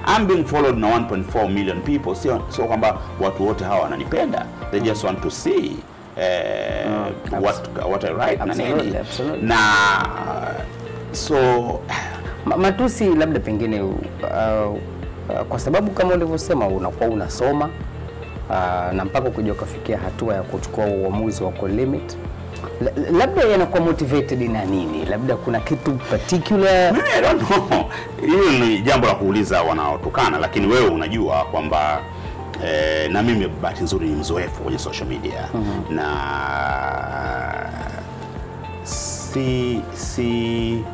I'm 0.06 0.26
being 0.26 0.44
followed 0.44 0.78
na 0.78 0.98
1.4 0.98 1.48
million 1.50 1.80
people, 1.80 2.14
sio 2.14 2.42
sio 2.48 2.64
kwamba 2.64 2.98
watu 3.20 3.46
wote 3.46 3.64
hawa 3.64 3.80
wananipenda. 3.80 4.46
They 4.70 4.80
just 4.80 5.04
want 5.04 5.20
to 5.22 5.30
see 5.30 5.76
eh, 6.16 6.86
what 7.40 7.68
what 7.90 8.04
I 8.04 8.12
write 8.12 8.44
na 8.44 8.54
nini. 8.54 8.94
Na 9.42 9.58
so 11.12 11.80
matusi 12.56 13.14
labda 13.14 13.40
pengine 13.40 13.80
uh, 13.82 13.90
uh, 13.90 14.78
kwa 15.48 15.58
sababu 15.58 15.90
kama 15.90 16.14
ulivyosema 16.14 16.66
unakuwa 16.66 17.10
unasoma 17.10 17.64
uh, 18.50 18.92
na 18.92 19.04
mpaka 19.04 19.28
ukija 19.28 19.52
ukafikia 19.52 19.98
hatua 19.98 20.34
ya 20.34 20.42
kuchukua 20.42 20.84
uamuzi 20.86 21.44
wa 21.44 21.50
kulimit 21.50 22.16
labda 23.12 23.42
yanakuwa 23.42 23.80
motivated 23.82 24.40
na 24.50 24.64
nini? 24.64 25.04
Labda 25.04 25.36
kuna 25.36 25.60
kitu 25.60 25.90
particular? 25.92 26.92
Mimi 26.92 27.08
I 27.08 27.20
don't 27.22 27.42
know. 27.46 27.84
Hilo 28.20 28.66
ni 28.66 28.78
jambo 28.78 29.06
la 29.06 29.14
kuuliza 29.14 29.62
wanaotukana, 29.62 30.38
lakini 30.38 30.66
wewe 30.66 30.86
unajua 30.88 31.44
kwamba 31.44 32.00
eh, 32.64 33.10
na 33.10 33.22
mimi 33.22 33.48
bahati 33.48 33.82
nzuri 33.84 34.08
ni 34.08 34.14
mzoefu 34.16 34.62
kwenye 34.62 34.78
social 34.78 35.08
media. 35.08 35.48
Na 35.90 36.06
si 38.84 39.80
si 39.94 40.84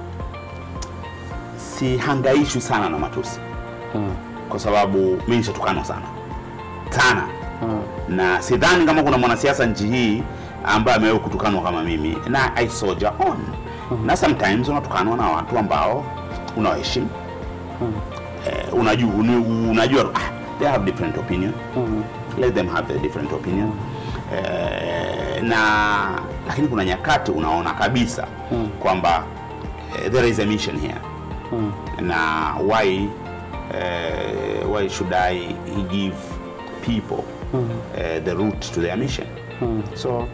sihangaishwi 1.57 2.61
sana 2.61 2.89
na 2.89 2.99
matusi. 2.99 3.41
Kwa 4.49 4.59
sababu 4.59 4.99
mimi 4.99 5.37
nishatukanwa 5.37 5.85
sana. 5.85 6.07
Sana. 6.91 7.29
Na 8.09 8.43
sidhani 8.43 8.87
kama 8.87 9.03
kuna 9.03 9.19
mwanasiasa 9.19 9.67
nchi 9.67 9.87
hii 9.87 10.23
ambaye 10.65 10.97
amewahi 10.97 11.21
kutukanwa 11.21 11.63
kama 11.63 11.83
mimi. 11.83 12.17
Na 12.29 12.57
I 12.57 12.69
soldier 12.69 13.13
on. 13.19 13.39
Na 14.07 14.17
sometimes 14.17 14.69
unatukanwa 14.69 15.17
na 15.17 15.29
watu 15.29 15.59
ambao 15.59 16.05
unawaheshimu. 16.57 17.09
Eh, 18.47 18.75
unajua, 18.75 19.11
unajua 19.71 20.11
ah, 20.15 20.31
they 20.59 20.69
have 20.69 20.85
different 20.85 21.19
opinion. 21.19 21.53
Let 22.39 22.55
them 22.55 22.69
have 22.69 22.87
their 22.89 22.99
different 23.03 23.33
opinion. 23.33 23.73
Eh, 24.37 25.43
na 25.43 25.59
lakini 26.49 26.69
kuna 26.69 26.85
nyakati 26.85 27.31
unaona 27.31 27.71
kabisa 27.75 28.27
kwamba 28.81 29.25
eh, 30.05 30.13
there 30.13 30.29
is 30.29 30.39
a 30.41 30.47
mission 30.47 30.79
here. 30.81 30.95
Na 32.01 32.55
why 32.61 33.09
uh, 33.71 34.75
why 34.75 34.89
should 34.89 35.13
I 35.15 35.53
give 35.91 36.17
people 36.83 37.25
uh, 37.55 38.25
the 38.25 38.35
route 38.35 38.73
to 38.75 38.81
their 38.81 38.97
mission? 38.97 39.27
So 39.95 40.29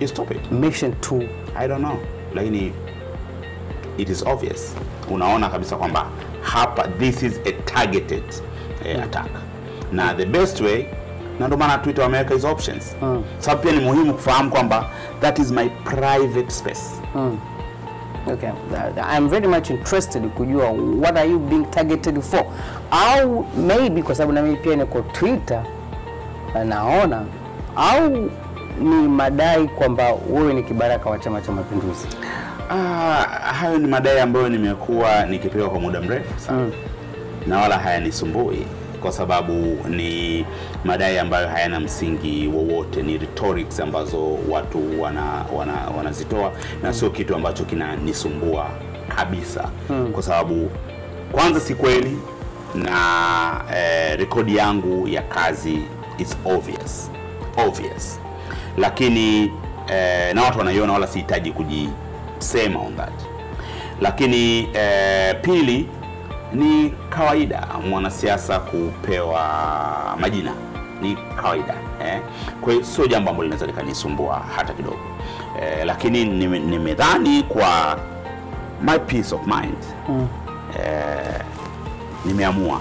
you 0.00 0.08
stop 0.08 0.30
it. 0.30 0.52
Mission 0.52 0.94
to 1.00 1.28
I 1.56 1.66
don't 1.68 1.82
know. 1.82 1.98
Lakini 2.34 2.72
it 3.98 4.08
is 4.08 4.22
obvious. 4.22 4.74
Unaona 5.10 5.48
kabisa 5.48 5.76
kwamba 5.76 6.06
hapa 6.42 6.88
this 6.98 7.22
is 7.22 7.40
a 7.46 7.52
targeted 7.52 8.22
eh, 8.84 9.02
attack. 9.04 9.30
Na 9.92 10.14
the 10.14 10.26
best 10.26 10.60
way 10.60 10.86
na 11.38 11.46
ndio 11.46 11.58
maana 11.58 11.78
Twitter 11.78 12.04
wameweka 12.04 12.34
hizo 12.34 12.50
options. 12.50 12.96
Sababu 13.38 13.62
pia 13.62 13.72
ni 13.72 13.80
muhimu 13.80 14.14
kufahamu 14.14 14.50
kwamba 14.50 14.90
that 15.20 15.38
is 15.38 15.50
my 15.50 15.68
private 15.68 16.50
space. 16.50 17.00
Okay. 18.26 18.48
Uh, 18.48 19.16
I'm 19.16 19.28
very 19.28 19.46
much 19.48 19.70
interested 19.70 20.22
kujua 20.22 20.70
what 21.00 21.16
are 21.18 21.30
you 21.30 21.38
being 21.38 21.64
targeted 21.70 22.22
for, 22.22 22.44
au 22.90 23.46
maybe 23.56 24.02
kwa 24.02 24.14
sababu 24.14 24.32
na 24.32 24.42
mimi 24.42 24.56
pia 24.56 24.76
niko 24.76 25.00
Twitter 25.00 25.62
naona, 26.64 27.24
au 27.76 28.30
ni 28.80 29.08
madai 29.08 29.68
kwamba 29.68 30.12
wewe 30.30 30.54
ni 30.54 30.62
kibaraka 30.62 31.10
wa 31.10 31.18
Chama 31.18 31.40
cha 31.40 31.52
Mapinduzi. 31.52 32.06
Ah, 32.70 33.22
hayo 33.60 33.78
ni 33.78 33.86
madai 33.86 34.20
ambayo 34.20 34.48
nimekuwa 34.48 35.26
nikipewa 35.26 35.70
kwa 35.70 35.80
muda 35.80 36.00
mrefu 36.00 36.40
sana. 36.40 36.70
Na 37.46 37.58
wala 37.60 37.78
hayanisumbui 37.78 38.66
kwa 39.00 39.12
sababu 39.12 39.52
ni 39.88 40.46
madai 40.84 41.18
ambayo 41.18 41.48
hayana 41.48 41.80
msingi 41.80 42.46
wowote, 42.54 43.02
ni 43.02 43.18
rhetorics 43.18 43.80
ambazo 43.80 44.38
watu 44.50 45.02
wana, 45.02 45.44
wana, 45.56 45.72
wanazitoa 45.96 46.52
na 46.82 46.92
sio 46.92 47.10
kitu 47.10 47.34
ambacho 47.34 47.64
kinanisumbua 47.64 48.66
kabisa. 49.16 49.68
Kwa 50.12 50.22
sababu 50.22 50.70
kwanza 51.32 51.60
si 51.60 51.74
kweli 51.74 52.18
na 52.74 53.64
eh, 53.76 54.18
rekodi 54.18 54.56
yangu 54.56 55.08
ya 55.08 55.22
kazi 55.22 55.78
is 56.18 56.36
obvious. 56.44 57.10
Obvious, 57.66 58.20
lakini 58.76 59.52
eh, 59.88 60.34
na 60.34 60.42
watu 60.42 60.58
wanaiona, 60.58 60.92
wala 60.92 61.06
sihitaji 61.06 61.52
kujisema 61.52 62.80
on 62.80 62.96
that. 62.96 63.12
Lakini 64.00 64.68
eh, 64.74 65.36
pili 65.42 65.88
ni 66.52 66.94
kawaida 67.10 67.66
mwanasiasa 67.90 68.58
kupewa 68.60 69.40
majina, 70.20 70.52
ni 71.02 71.16
kawaida 71.42 71.74
eh. 72.06 72.20
Kwa 72.60 72.72
hiyo 72.72 72.84
sio 72.84 73.06
jambo 73.06 73.30
ambalo 73.30 73.42
linaweza 73.44 73.66
likanisumbua 73.66 74.42
hata 74.56 74.72
kidogo 74.72 74.98
eh, 75.62 75.86
lakini 75.86 76.24
nimedhani 76.58 77.42
kwa 77.42 77.98
my 78.82 78.98
peace 78.98 79.34
of 79.34 79.40
mind 79.46 79.76
eh, 80.84 81.40
nimeamua 82.24 82.80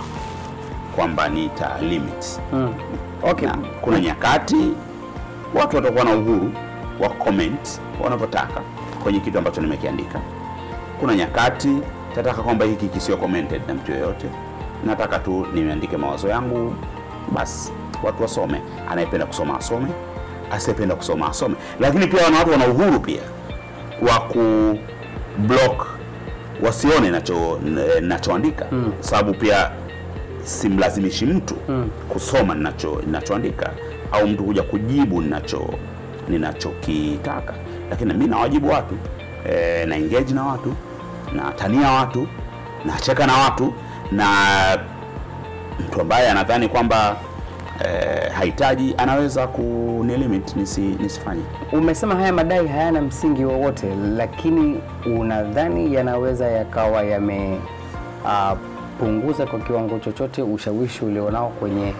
kwamba 0.96 1.30
nita 1.30 1.78
limit 1.82 2.40
Okay. 3.26 3.48
Na 3.48 3.58
kuna 3.82 4.00
nyakati 4.00 4.70
watu 5.56 5.76
watakuwa 5.76 6.04
na 6.04 6.16
uhuru 6.16 6.52
wa 7.00 7.10
comment 7.10 7.82
wanavyotaka 8.04 8.62
kwenye 9.04 9.20
kitu 9.20 9.38
ambacho 9.38 9.62
nimekiandika. 9.62 10.20
Kuna 11.00 11.16
nyakati 11.16 11.78
tataka 12.16 12.42
kwamba 12.44 12.66
hiki 12.66 12.88
kisiwe 12.88 13.18
commented 13.18 13.62
na 13.68 13.74
mtu 13.74 13.92
yoyote, 13.92 14.28
nataka 14.86 15.20
tu 15.20 15.48
nimeandike 15.54 15.98
mawazo 15.98 16.28
yangu, 16.28 16.76
basi 17.32 17.72
watu 18.04 18.22
wasome. 18.22 18.62
Anayependa 18.90 19.26
kusoma 19.26 19.58
asome, 19.58 19.88
asiyependa 20.52 20.96
kusoma 20.96 21.28
asome. 21.30 21.56
Lakini 21.80 22.08
pia 22.08 22.24
wana 22.24 22.38
watu 22.38 22.52
wana 22.52 22.68
uhuru 22.68 23.00
pia 23.00 23.22
wa 24.10 24.20
ku 24.20 24.78
block 25.38 25.88
wasione 26.62 27.10
nacho 27.10 27.60
nachoandika 28.02 28.66
mm. 28.72 28.94
sababu 29.00 29.34
pia 29.34 29.72
simlazimishi 30.44 31.26
mtu 31.26 31.56
mm. 31.70 31.90
kusoma 32.10 32.56
nachoandika 32.56 33.06
ninachoandika 33.06 33.72
au 34.14 34.28
mtu 34.28 34.44
kuja 34.44 34.64
kujibu 34.64 35.22
ninacho 35.22 35.70
ninachokitaka, 36.30 37.54
lakini 37.90 38.14
mi 38.14 38.28
nawajibu 38.28 38.70
watu. 38.70 38.96
E, 39.50 39.86
na 39.86 39.96
engage 39.96 40.34
na 40.34 40.44
watu 40.44 40.74
na 41.36 41.52
tania 41.52 41.92
watu 41.92 42.28
nacheka 42.86 43.28
na 43.28 43.34
watu 43.38 43.74
na 44.12 44.28
mtu 45.80 46.02
ambaye 46.02 46.30
anadhani 46.32 46.68
kwamba 46.68 47.16
e, 47.86 48.30
hahitaji 48.30 48.96
anaweza 48.98 49.48
kunilimit 49.48 50.56
nisi, 50.56 50.82
nisifanye. 50.82 51.42
Umesema 51.72 52.16
haya 52.16 52.34
madai 52.34 52.68
hayana 52.68 53.02
msingi 53.02 53.46
wowote, 53.46 53.88
lakini 54.18 54.80
unadhani 55.20 55.94
yanaweza 55.94 56.48
yakawa 56.48 57.04
yamepunguza 57.04 59.46
kwa 59.46 59.60
kiwango 59.60 60.00
chochote 60.00 60.42
ushawishi 60.42 61.06
ulionao 61.06 61.50
kwenye 61.50 61.94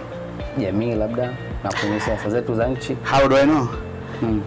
jamii 0.58 0.96
labda 0.96 1.30
na 1.64 1.70
kwenye 1.82 2.00
siasa 2.00 2.30
zetu 2.30 2.56
za 2.56 2.68
nchi? 2.68 2.98
How 3.12 3.28
do 3.28 3.38
I 3.38 3.44
know? 3.46 3.68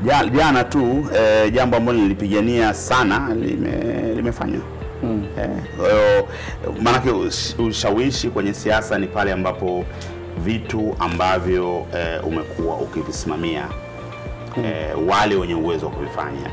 Ja- 0.05 0.25
Jana 0.27 0.65
tu 0.65 1.07
eh, 1.17 1.53
jambo 1.53 1.77
ambalo 1.77 1.99
nilipigania 1.99 2.75
sana 2.75 3.35
lime, 3.35 3.71
limefanywa. 4.17 4.63
Eh, 5.39 5.49
kwa 6.65 6.73
maanake 6.83 7.11
ushawishi 7.59 8.29
kwenye 8.31 8.55
siasa 8.55 8.99
ni 8.99 9.07
pale 9.07 9.33
ambapo 9.33 9.85
vitu 10.45 10.97
ambavyo 10.99 11.87
eh, 11.97 12.27
umekuwa 12.27 12.77
ukivisimamia 12.77 13.65
eh, 14.65 14.97
wale 15.09 15.35
wenye 15.37 15.55
uwezo 15.55 15.87
wa 15.87 15.93
kuvifanya 15.93 16.51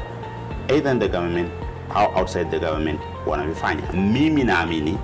either 0.67 0.91
in 0.91 0.99
the 0.99 1.07
government 1.07 1.49
au 1.95 2.19
outside 2.19 2.45
the 2.45 2.59
government 2.59 2.99
wanavifanya. 3.27 3.81
Mimi 3.93 4.43
naamini 4.43 4.97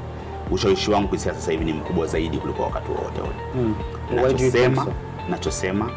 ushawishi 0.52 0.92
wangu 0.92 1.08
kisiasa 1.08 1.40
sasa 1.40 1.52
hivi 1.52 1.66
ni 1.66 1.74
mkubwa 1.74 2.08
zaidi 2.08 2.38
kuliko 2.38 2.64
wakati 2.64 2.92
wowote 2.92 3.22
ule. 3.22 3.74
Do 4.16 4.22
you 4.44 4.52
think 4.52 4.78
nachosema 5.30 5.90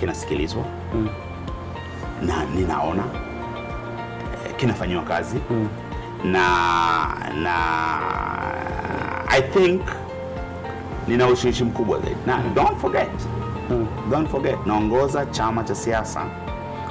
kinasikilizwa. 0.00 0.64
Mm. 0.94 1.08
na 2.26 2.44
ninaona 2.44 3.02
eh, 4.46 4.56
kinafanyiwa 4.56 5.02
kazi. 5.02 5.36
Na 6.24 6.46
na 7.42 7.54
I 9.28 9.42
think 9.42 9.82
nina 11.08 11.26
ushawishi 11.26 11.64
mkubwa 11.64 11.98
zaidi. 12.00 12.16
Na 12.26 12.38
don't 12.54 12.78
forget. 12.78 13.10
Don't 14.10 14.28
forget 14.30 14.56
naongoza 14.66 15.26
chama 15.26 15.64
cha 15.64 15.74
siasa 15.74 16.24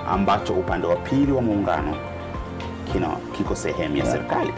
ambacho 0.09 0.53
upande 0.53 0.87
wa 0.87 0.95
pili 0.95 1.31
wa 1.31 1.41
muungano 1.41 1.95
kina 2.93 3.07
kiko 3.37 3.55
sehemu 3.55 3.97
ya 3.97 4.05
serikali. 4.05 4.53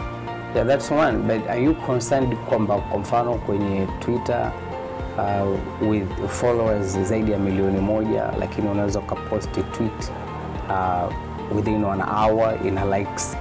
Yeah, 0.54 0.66
that's 0.66 0.90
one. 0.90 1.18
But 1.18 1.48
are 1.50 1.62
you 1.64 1.74
concerned 1.74 2.36
kwamba 2.36 2.76
kwa 2.76 2.98
mfano 2.98 3.34
kwenye 3.34 3.86
Twitter 4.00 4.52
uh, 5.18 5.88
with 5.90 6.08
followers 6.28 6.98
zaidi 7.02 7.32
ya 7.32 7.38
milioni 7.38 7.80
moja 7.80 8.24
lakini 8.38 8.68
unaweza 8.68 8.98
ukaposti 8.98 9.62
tweet 9.62 10.12
uh, 10.68 11.12
within 11.56 11.84
one 11.84 12.02
hour 12.02 12.54
ina 12.66 12.98
likes 12.98 13.36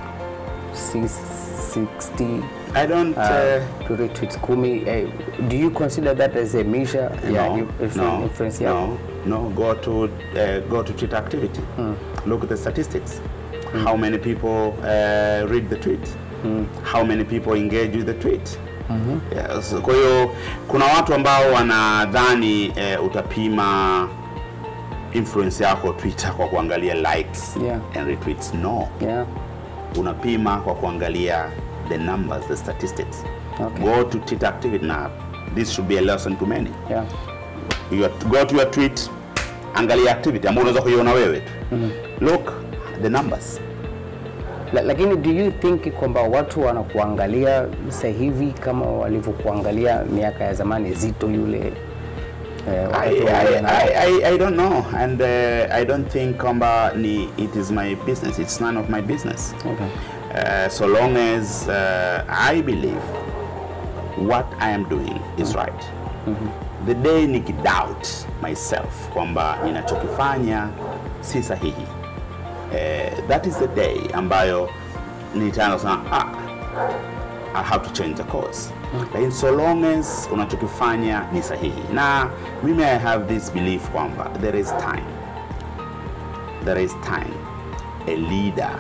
60 0.74 2.44
I 2.76 2.88
don't 2.88 3.18
uh, 3.18 3.24
uh, 3.24 3.88
to 3.88 3.96
retweets 3.96 4.38
kumi 4.40 4.84
eh, 4.88 5.08
do 5.50 5.56
you 5.56 5.72
consider 5.72 6.18
that 6.18 6.36
as 6.36 6.56
a 6.56 6.64
measure 6.64 7.10
no, 7.32 7.58
no, 7.96 8.24
influence 8.24 8.64
no, 8.64 8.98
no. 9.26 9.50
Go 9.50 9.74
to 9.76 10.04
uh, 10.04 10.60
go 10.70 10.84
to 10.84 10.94
Twitter 10.94 11.16
activity. 11.18 11.62
Look 12.26 12.44
at 12.44 12.50
the 12.50 12.58
statistics. 12.58 13.22
How 13.84 13.96
many 13.96 14.18
people 14.18 14.76
uh, 14.82 15.46
read 15.50 15.70
the 15.70 15.78
tweet? 15.78 16.18
How 16.84 17.04
many 17.04 17.24
people 17.24 17.54
engage 17.54 17.96
with 17.96 18.06
the 18.08 18.14
tweet? 18.16 18.58
Yes. 19.36 19.76
Kwa 19.82 19.94
hiyo 19.94 20.32
kuna 20.68 20.86
watu 20.86 21.14
ambao 21.14 21.52
wanadhani 21.52 22.74
eh, 22.76 23.04
utapima 23.06 24.08
influence 25.14 25.64
yako 25.64 25.94
Twitter 25.94 26.32
kwa 26.34 26.48
kuangalia 26.48 26.94
likes 26.96 27.58
Yeah. 27.64 27.80
and 28.00 28.08
retweets. 28.08 28.54
No, 28.54 28.88
Yeah. 29.02 29.26
unapima 29.98 30.58
kwa 30.58 30.76
kuangalia 30.76 31.46
the 31.90 31.98
numbers, 31.98 32.48
the 32.48 32.56
statistics. 32.58 33.24
Okay. 33.66 33.84
Go 33.86 34.04
to 34.04 34.18
Twitter 34.18 34.50
activity 34.50 34.86
now. 34.86 35.08
This 35.56 35.72
should 35.72 35.88
be 35.90 35.98
a 35.98 36.02
lesson 36.02 36.36
to 36.38 36.46
many. 36.46 36.70
Yeah. 36.90 37.04
You 37.92 38.10
go 38.30 38.46
to 38.46 38.56
your 38.56 38.72
tweet 38.72 39.10
angalia 39.76 40.12
activity 40.12 40.48
ambayo 40.48 40.68
unaweza 40.68 40.82
kuiona 40.84 41.12
wewe 41.14 41.40
tu 41.40 41.78
look 42.22 42.52
the 43.02 43.10
numbers 43.10 43.60
La, 44.74 44.82
lakini 44.82 45.16
do 45.16 45.32
you 45.32 45.52
think 45.52 45.92
kwamba 45.94 46.22
watu 46.22 46.62
wanakuangalia 46.62 47.66
sasa 47.90 48.08
hivi 48.08 48.52
kama 48.52 48.86
walivyokuangalia 48.86 50.04
miaka 50.04 50.44
ya 50.44 50.54
zamani 50.54 50.94
Zito 50.94 51.28
yule 51.32 51.74
eh, 52.68 52.88
I, 53.02 53.10
I, 53.20 53.96
I, 53.96 54.26
I, 54.26 54.38
don't 54.38 54.56
know 54.56 54.86
and 54.98 55.22
uh, 55.22 55.76
I 55.76 55.86
don't 55.86 56.12
think 56.12 56.38
kwamba 56.38 56.92
ni 56.96 57.24
it 57.38 57.56
is 57.56 57.72
my 57.72 57.96
business 57.96 58.40
it's 58.40 58.62
none 58.62 58.80
of 58.80 58.90
my 58.90 59.02
business. 59.02 59.54
Okay. 59.66 59.88
uh, 60.34 60.70
so 60.70 60.88
long 60.88 61.18
as 61.18 61.68
uh, 61.68 62.24
I 62.28 62.62
believe 62.62 63.04
what 64.18 64.46
I 64.60 64.70
am 64.72 64.90
doing 64.90 65.20
is 65.38 65.56
right. 65.56 65.84
The 66.86 66.94
day 66.94 67.28
nikidoubt 67.28 68.08
myself 68.42 69.10
kwamba 69.14 69.58
ninachokifanya 69.66 70.68
si 71.22 71.44
sahihi 71.44 71.88
uh, 72.74 73.28
that 73.28 73.46
is 73.48 73.58
the 73.60 73.68
day 73.68 74.00
ambayo 74.14 74.70
nitaanza 75.36 75.80
sana 75.80 76.02
ah, 76.12 76.26
I 77.56 77.64
have 77.64 77.88
to 77.88 77.94
change 77.94 78.16
the 78.16 78.24
course. 78.24 78.72
Lakini 79.14 79.32
so 79.32 79.52
long 79.52 79.86
as 79.86 80.28
unachokifanya 80.32 81.24
ni 81.32 81.44
sahihi. 81.44 81.84
Na 81.94 82.30
mimi 82.64 82.84
I 82.84 82.98
have 83.00 83.26
this 83.34 83.52
belief 83.52 83.90
kwamba 83.90 84.30
there 84.42 84.60
is 84.60 84.68
time. 84.72 85.06
There 86.66 86.84
is 86.84 86.92
time. 87.04 87.34
A 88.08 88.16
leader 88.16 88.80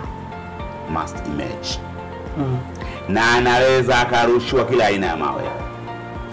must 0.89 1.15
emerge. 1.25 1.79
Na 3.09 3.31
anaweza 3.33 3.99
akarushiwa 3.99 4.65
kila 4.65 4.85
aina 4.85 5.07
ya 5.07 5.17
mawe. 5.17 5.43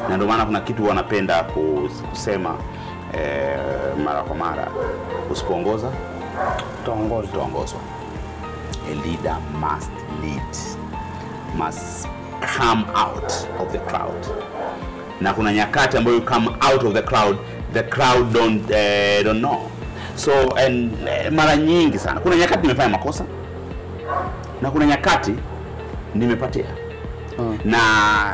Na 0.08 0.16
ndio 0.16 0.28
maana 0.28 0.44
kuna 0.46 0.60
kitu 0.60 0.86
wanapenda 0.88 1.44
kusema 2.10 2.54
eh, 3.12 3.58
mara 4.04 4.22
kwa 4.22 4.36
mara. 4.36 4.68
Usipoongoza 5.30 5.88
Utaongozwa. 6.82 7.22
tutaongozwa. 7.32 7.80
a 8.90 8.94
leader 9.08 9.36
must 9.60 9.90
lead 10.22 10.56
must 11.56 12.08
come 12.58 12.84
out 12.94 13.32
of 13.60 13.72
the 13.72 13.78
crowd. 13.78 14.26
Na 15.20 15.32
kuna 15.34 15.52
nyakati 15.52 15.96
ambayo 15.96 16.16
you 16.16 16.22
come 16.22 16.48
out 16.72 16.84
of 16.84 16.94
the 16.94 17.02
crowd 17.02 17.36
the 17.72 17.82
crowd 17.82 18.32
don't, 18.32 18.70
uh, 18.70 19.22
don't 19.24 19.40
know. 19.40 19.70
So 20.16 20.32
and, 20.56 20.92
uh, 21.02 21.30
mara 21.32 21.56
nyingi 21.56 21.98
sana. 21.98 22.20
Kuna 22.20 22.36
nyakati 22.36 22.62
nimefanya 22.62 22.88
makosa 22.88 23.24
na 24.62 24.70
kuna 24.70 24.86
nyakati 24.86 25.34
nimepatia 26.14 26.64
na 27.64 27.78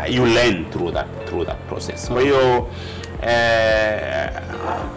you 0.08 0.26
learn 0.26 0.64
through 0.70 0.92
that, 0.94 1.06
through 1.26 1.46
that 1.46 1.58
process. 1.68 2.08
Kwa 2.08 2.20
hiyo 2.22 2.68
eh, 3.22 3.75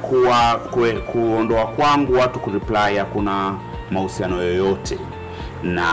kuwa, 0.09 0.55
kue, 0.71 0.93
kuondoa 0.93 1.65
kwangu 1.67 2.13
watu 2.13 2.39
kureply 2.39 2.97
hakuna 2.97 3.55
mahusiano 3.91 4.41
yoyote 4.43 4.97
na 5.63 5.83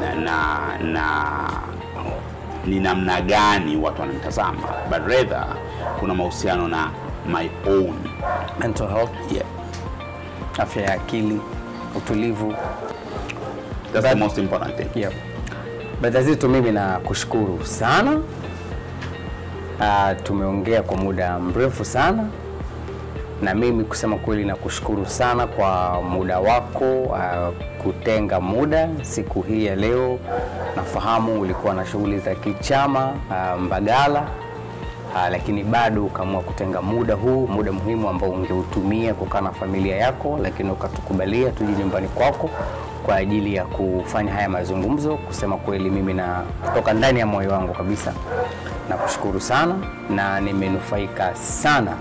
na, 0.00 0.14
na, 0.14 0.78
na 0.92 1.50
ni 2.66 2.80
namna 2.80 3.20
gani 3.20 3.76
watu 3.76 4.00
wanamtazama 4.00 4.68
but 4.90 5.08
rather 5.08 5.46
kuna 6.00 6.14
mahusiano 6.14 6.68
na 6.68 6.90
my 7.26 7.48
own 7.66 7.94
Mental 8.60 8.88
health, 8.88 9.32
yeah. 9.32 9.46
afya 10.58 10.82
ya 10.82 10.92
akili, 10.94 11.40
utulivu. 11.96 12.54
That's 13.92 14.06
the 14.08 14.14
most 14.14 14.38
important 14.38 14.76
thing. 14.76 15.00
Yeah. 15.00 15.12
Zito, 16.22 16.48
mimi 16.48 16.72
na 16.72 16.98
kushukuru 16.98 17.66
sana. 17.66 18.20
Uh, 19.80 20.22
tumeongea 20.22 20.82
kwa 20.82 20.96
muda 20.96 21.38
mrefu 21.38 21.84
sana 21.84 22.28
na 23.42 23.54
mimi 23.54 23.84
kusema 23.84 24.16
kweli 24.16 24.44
nakushukuru 24.44 25.06
sana 25.06 25.46
kwa 25.46 26.02
muda 26.02 26.38
wako 26.40 27.02
uh, 27.02 27.54
kutenga 27.82 28.40
muda 28.40 28.88
siku 29.02 29.42
hii 29.42 29.66
ya 29.66 29.76
leo. 29.76 30.18
Nafahamu 30.76 31.40
ulikuwa 31.40 31.74
na 31.74 31.86
shughuli 31.86 32.18
za 32.18 32.34
kichama 32.34 33.12
uh, 33.30 33.60
Mbagala 33.60 34.20
uh, 35.14 35.28
lakini 35.30 35.64
bado 35.64 36.04
ukaamua 36.04 36.40
kutenga 36.40 36.82
muda 36.82 37.14
huu, 37.14 37.46
muda 37.46 37.72
muhimu 37.72 38.08
ambao 38.08 38.30
ungeutumia 38.30 39.14
kukaa 39.14 39.40
na 39.40 39.52
familia 39.52 39.96
yako, 39.96 40.38
lakini 40.42 40.70
ukatukubalia 40.70 41.50
tuje 41.50 41.72
nyumbani 41.72 42.08
kwako 42.08 42.50
kwa 43.06 43.16
ajili 43.16 43.54
ya 43.54 43.64
kufanya 43.64 44.32
haya 44.32 44.48
mazungumzo. 44.48 45.16
Kusema 45.16 45.56
kweli, 45.56 45.90
mimi 45.90 46.14
na 46.14 46.42
kutoka 46.66 46.92
ndani 46.92 47.20
ya 47.20 47.26
moyo 47.26 47.50
wangu 47.50 47.72
kabisa 47.74 48.12
nakushukuru 48.88 49.40
sana 49.40 49.74
na 50.10 50.40
nimenufaika 50.40 51.34
sana 51.34 51.96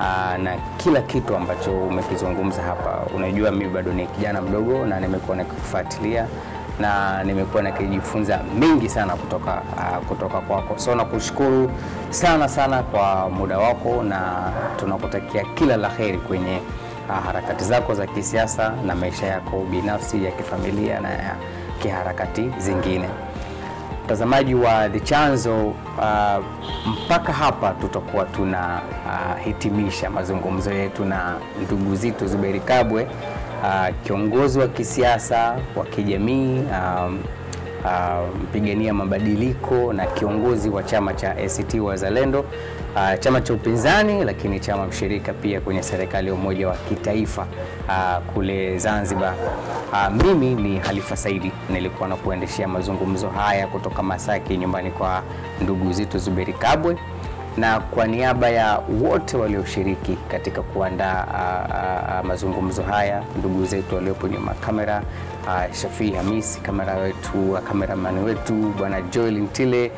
aa, 0.00 0.38
na 0.38 0.56
kila 0.76 1.00
kitu 1.02 1.36
ambacho 1.36 1.70
umekizungumza 1.78 2.62
hapa. 2.62 2.98
Unajua, 3.16 3.50
mimi 3.50 3.68
bado 3.70 3.92
ni 3.92 4.06
kijana 4.06 4.42
mdogo 4.42 4.86
na 4.86 5.00
nimekuwa 5.00 5.36
nikifuatilia 5.36 6.26
na 6.80 7.24
nimekuwa 7.24 7.62
nikijifunza 7.62 8.40
mengi 8.58 8.88
sana 8.88 9.16
kutoka, 9.16 9.62
aa, 9.78 9.98
kutoka 10.00 10.40
kwako, 10.40 10.78
so 10.78 10.94
nakushukuru 10.94 11.70
sana 12.10 12.48
sana 12.48 12.82
kwa 12.82 13.30
muda 13.30 13.58
wako 13.58 14.02
na 14.02 14.32
tunakutakia 14.76 15.44
kila 15.54 15.76
la 15.76 15.88
heri 15.88 16.18
kwenye 16.18 16.58
aa, 17.10 17.20
harakati 17.20 17.64
zako 17.64 17.94
za 17.94 18.06
kisiasa 18.06 18.72
na 18.86 18.94
maisha 18.94 19.26
yako 19.26 19.64
binafsi 19.70 20.24
ya 20.24 20.30
kifamilia 20.30 21.00
na 21.00 21.10
ya 21.10 21.34
kiharakati 21.82 22.50
zingine. 22.58 23.08
Mtazamaji 24.06 24.54
wa 24.54 24.88
The 24.88 25.00
Chanzo, 25.00 25.66
uh, 25.66 26.44
mpaka 27.04 27.32
hapa 27.32 27.70
tutakuwa 27.70 28.24
tunahitimisha 28.24 30.08
uh, 30.08 30.14
mazungumzo 30.14 30.72
yetu 30.72 31.04
na 31.04 31.34
ndugu 31.66 31.96
zetu 31.96 32.26
Zuberi 32.26 32.60
Kabwe, 32.60 33.06
uh, 33.62 33.86
kiongozi 34.04 34.58
wa 34.58 34.68
kisiasa 34.68 35.56
wa 35.76 35.84
kijamii 35.84 36.58
um, 36.58 37.18
mpigania 38.42 38.94
mabadiliko 38.94 39.92
na 39.92 40.06
kiongozi 40.06 40.68
wa 40.68 40.82
chama 40.82 41.14
cha 41.14 41.30
ACT 41.30 41.74
Wazalendo, 41.74 42.40
uh, 42.40 43.18
chama 43.20 43.40
cha 43.40 43.52
upinzani 43.54 44.24
lakini 44.24 44.60
chama 44.60 44.86
mshirika 44.86 45.32
pia 45.32 45.60
kwenye 45.60 45.82
serikali 45.82 46.28
ya 46.28 46.34
umoja 46.34 46.68
wa 46.68 46.76
kitaifa 46.76 47.46
uh, 47.88 48.32
kule 48.34 48.78
Zanzibar. 48.78 49.34
Uh, 49.92 50.24
mimi 50.24 50.54
ni 50.54 50.78
Halifa 50.78 51.16
Saidi, 51.16 51.52
nilikuwa 51.70 52.08
na 52.08 52.16
kuendeshea 52.16 52.68
mazungumzo 52.68 53.28
haya 53.28 53.66
kutoka 53.66 54.02
Masaki, 54.02 54.56
nyumbani 54.56 54.90
kwa 54.90 55.22
ndugu 55.60 55.92
Zitto 55.92 56.18
Zuberi 56.18 56.52
Kabwe, 56.52 56.96
na 57.56 57.80
kwa 57.80 58.06
niaba 58.06 58.48
ya 58.50 58.78
wote 59.02 59.36
walioshiriki 59.36 60.16
katika 60.28 60.62
kuandaa 60.62 62.22
mazungumzo 62.24 62.82
haya, 62.82 63.22
ndugu 63.38 63.64
zetu 63.64 63.94
waliopo 63.94 64.28
nyuma 64.28 64.54
kamera, 64.54 65.02
Shafii 65.72 66.10
Hamisi 66.12 66.60
kamera 66.60 66.94
wetu, 66.94 67.58
kameramani 67.68 68.20
wetu 68.20 68.54
bwana 68.78 69.00
Joel 69.02 69.34
Ntile, 69.38 69.92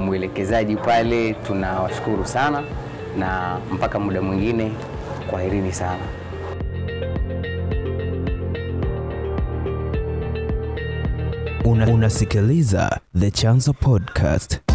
mwelekezaji 0.00 0.76
pale, 0.76 1.34
tunawashukuru 1.34 2.26
sana 2.26 2.62
na 3.18 3.58
mpaka 3.72 3.98
muda 3.98 4.22
mwingine, 4.22 4.72
kwaherini 5.30 5.72
sana. 5.72 6.02
Una, 11.64 11.86
unasikiliza 11.86 13.00
The 13.18 13.30
Chanzo 13.30 13.72
Podcast. 13.72 14.71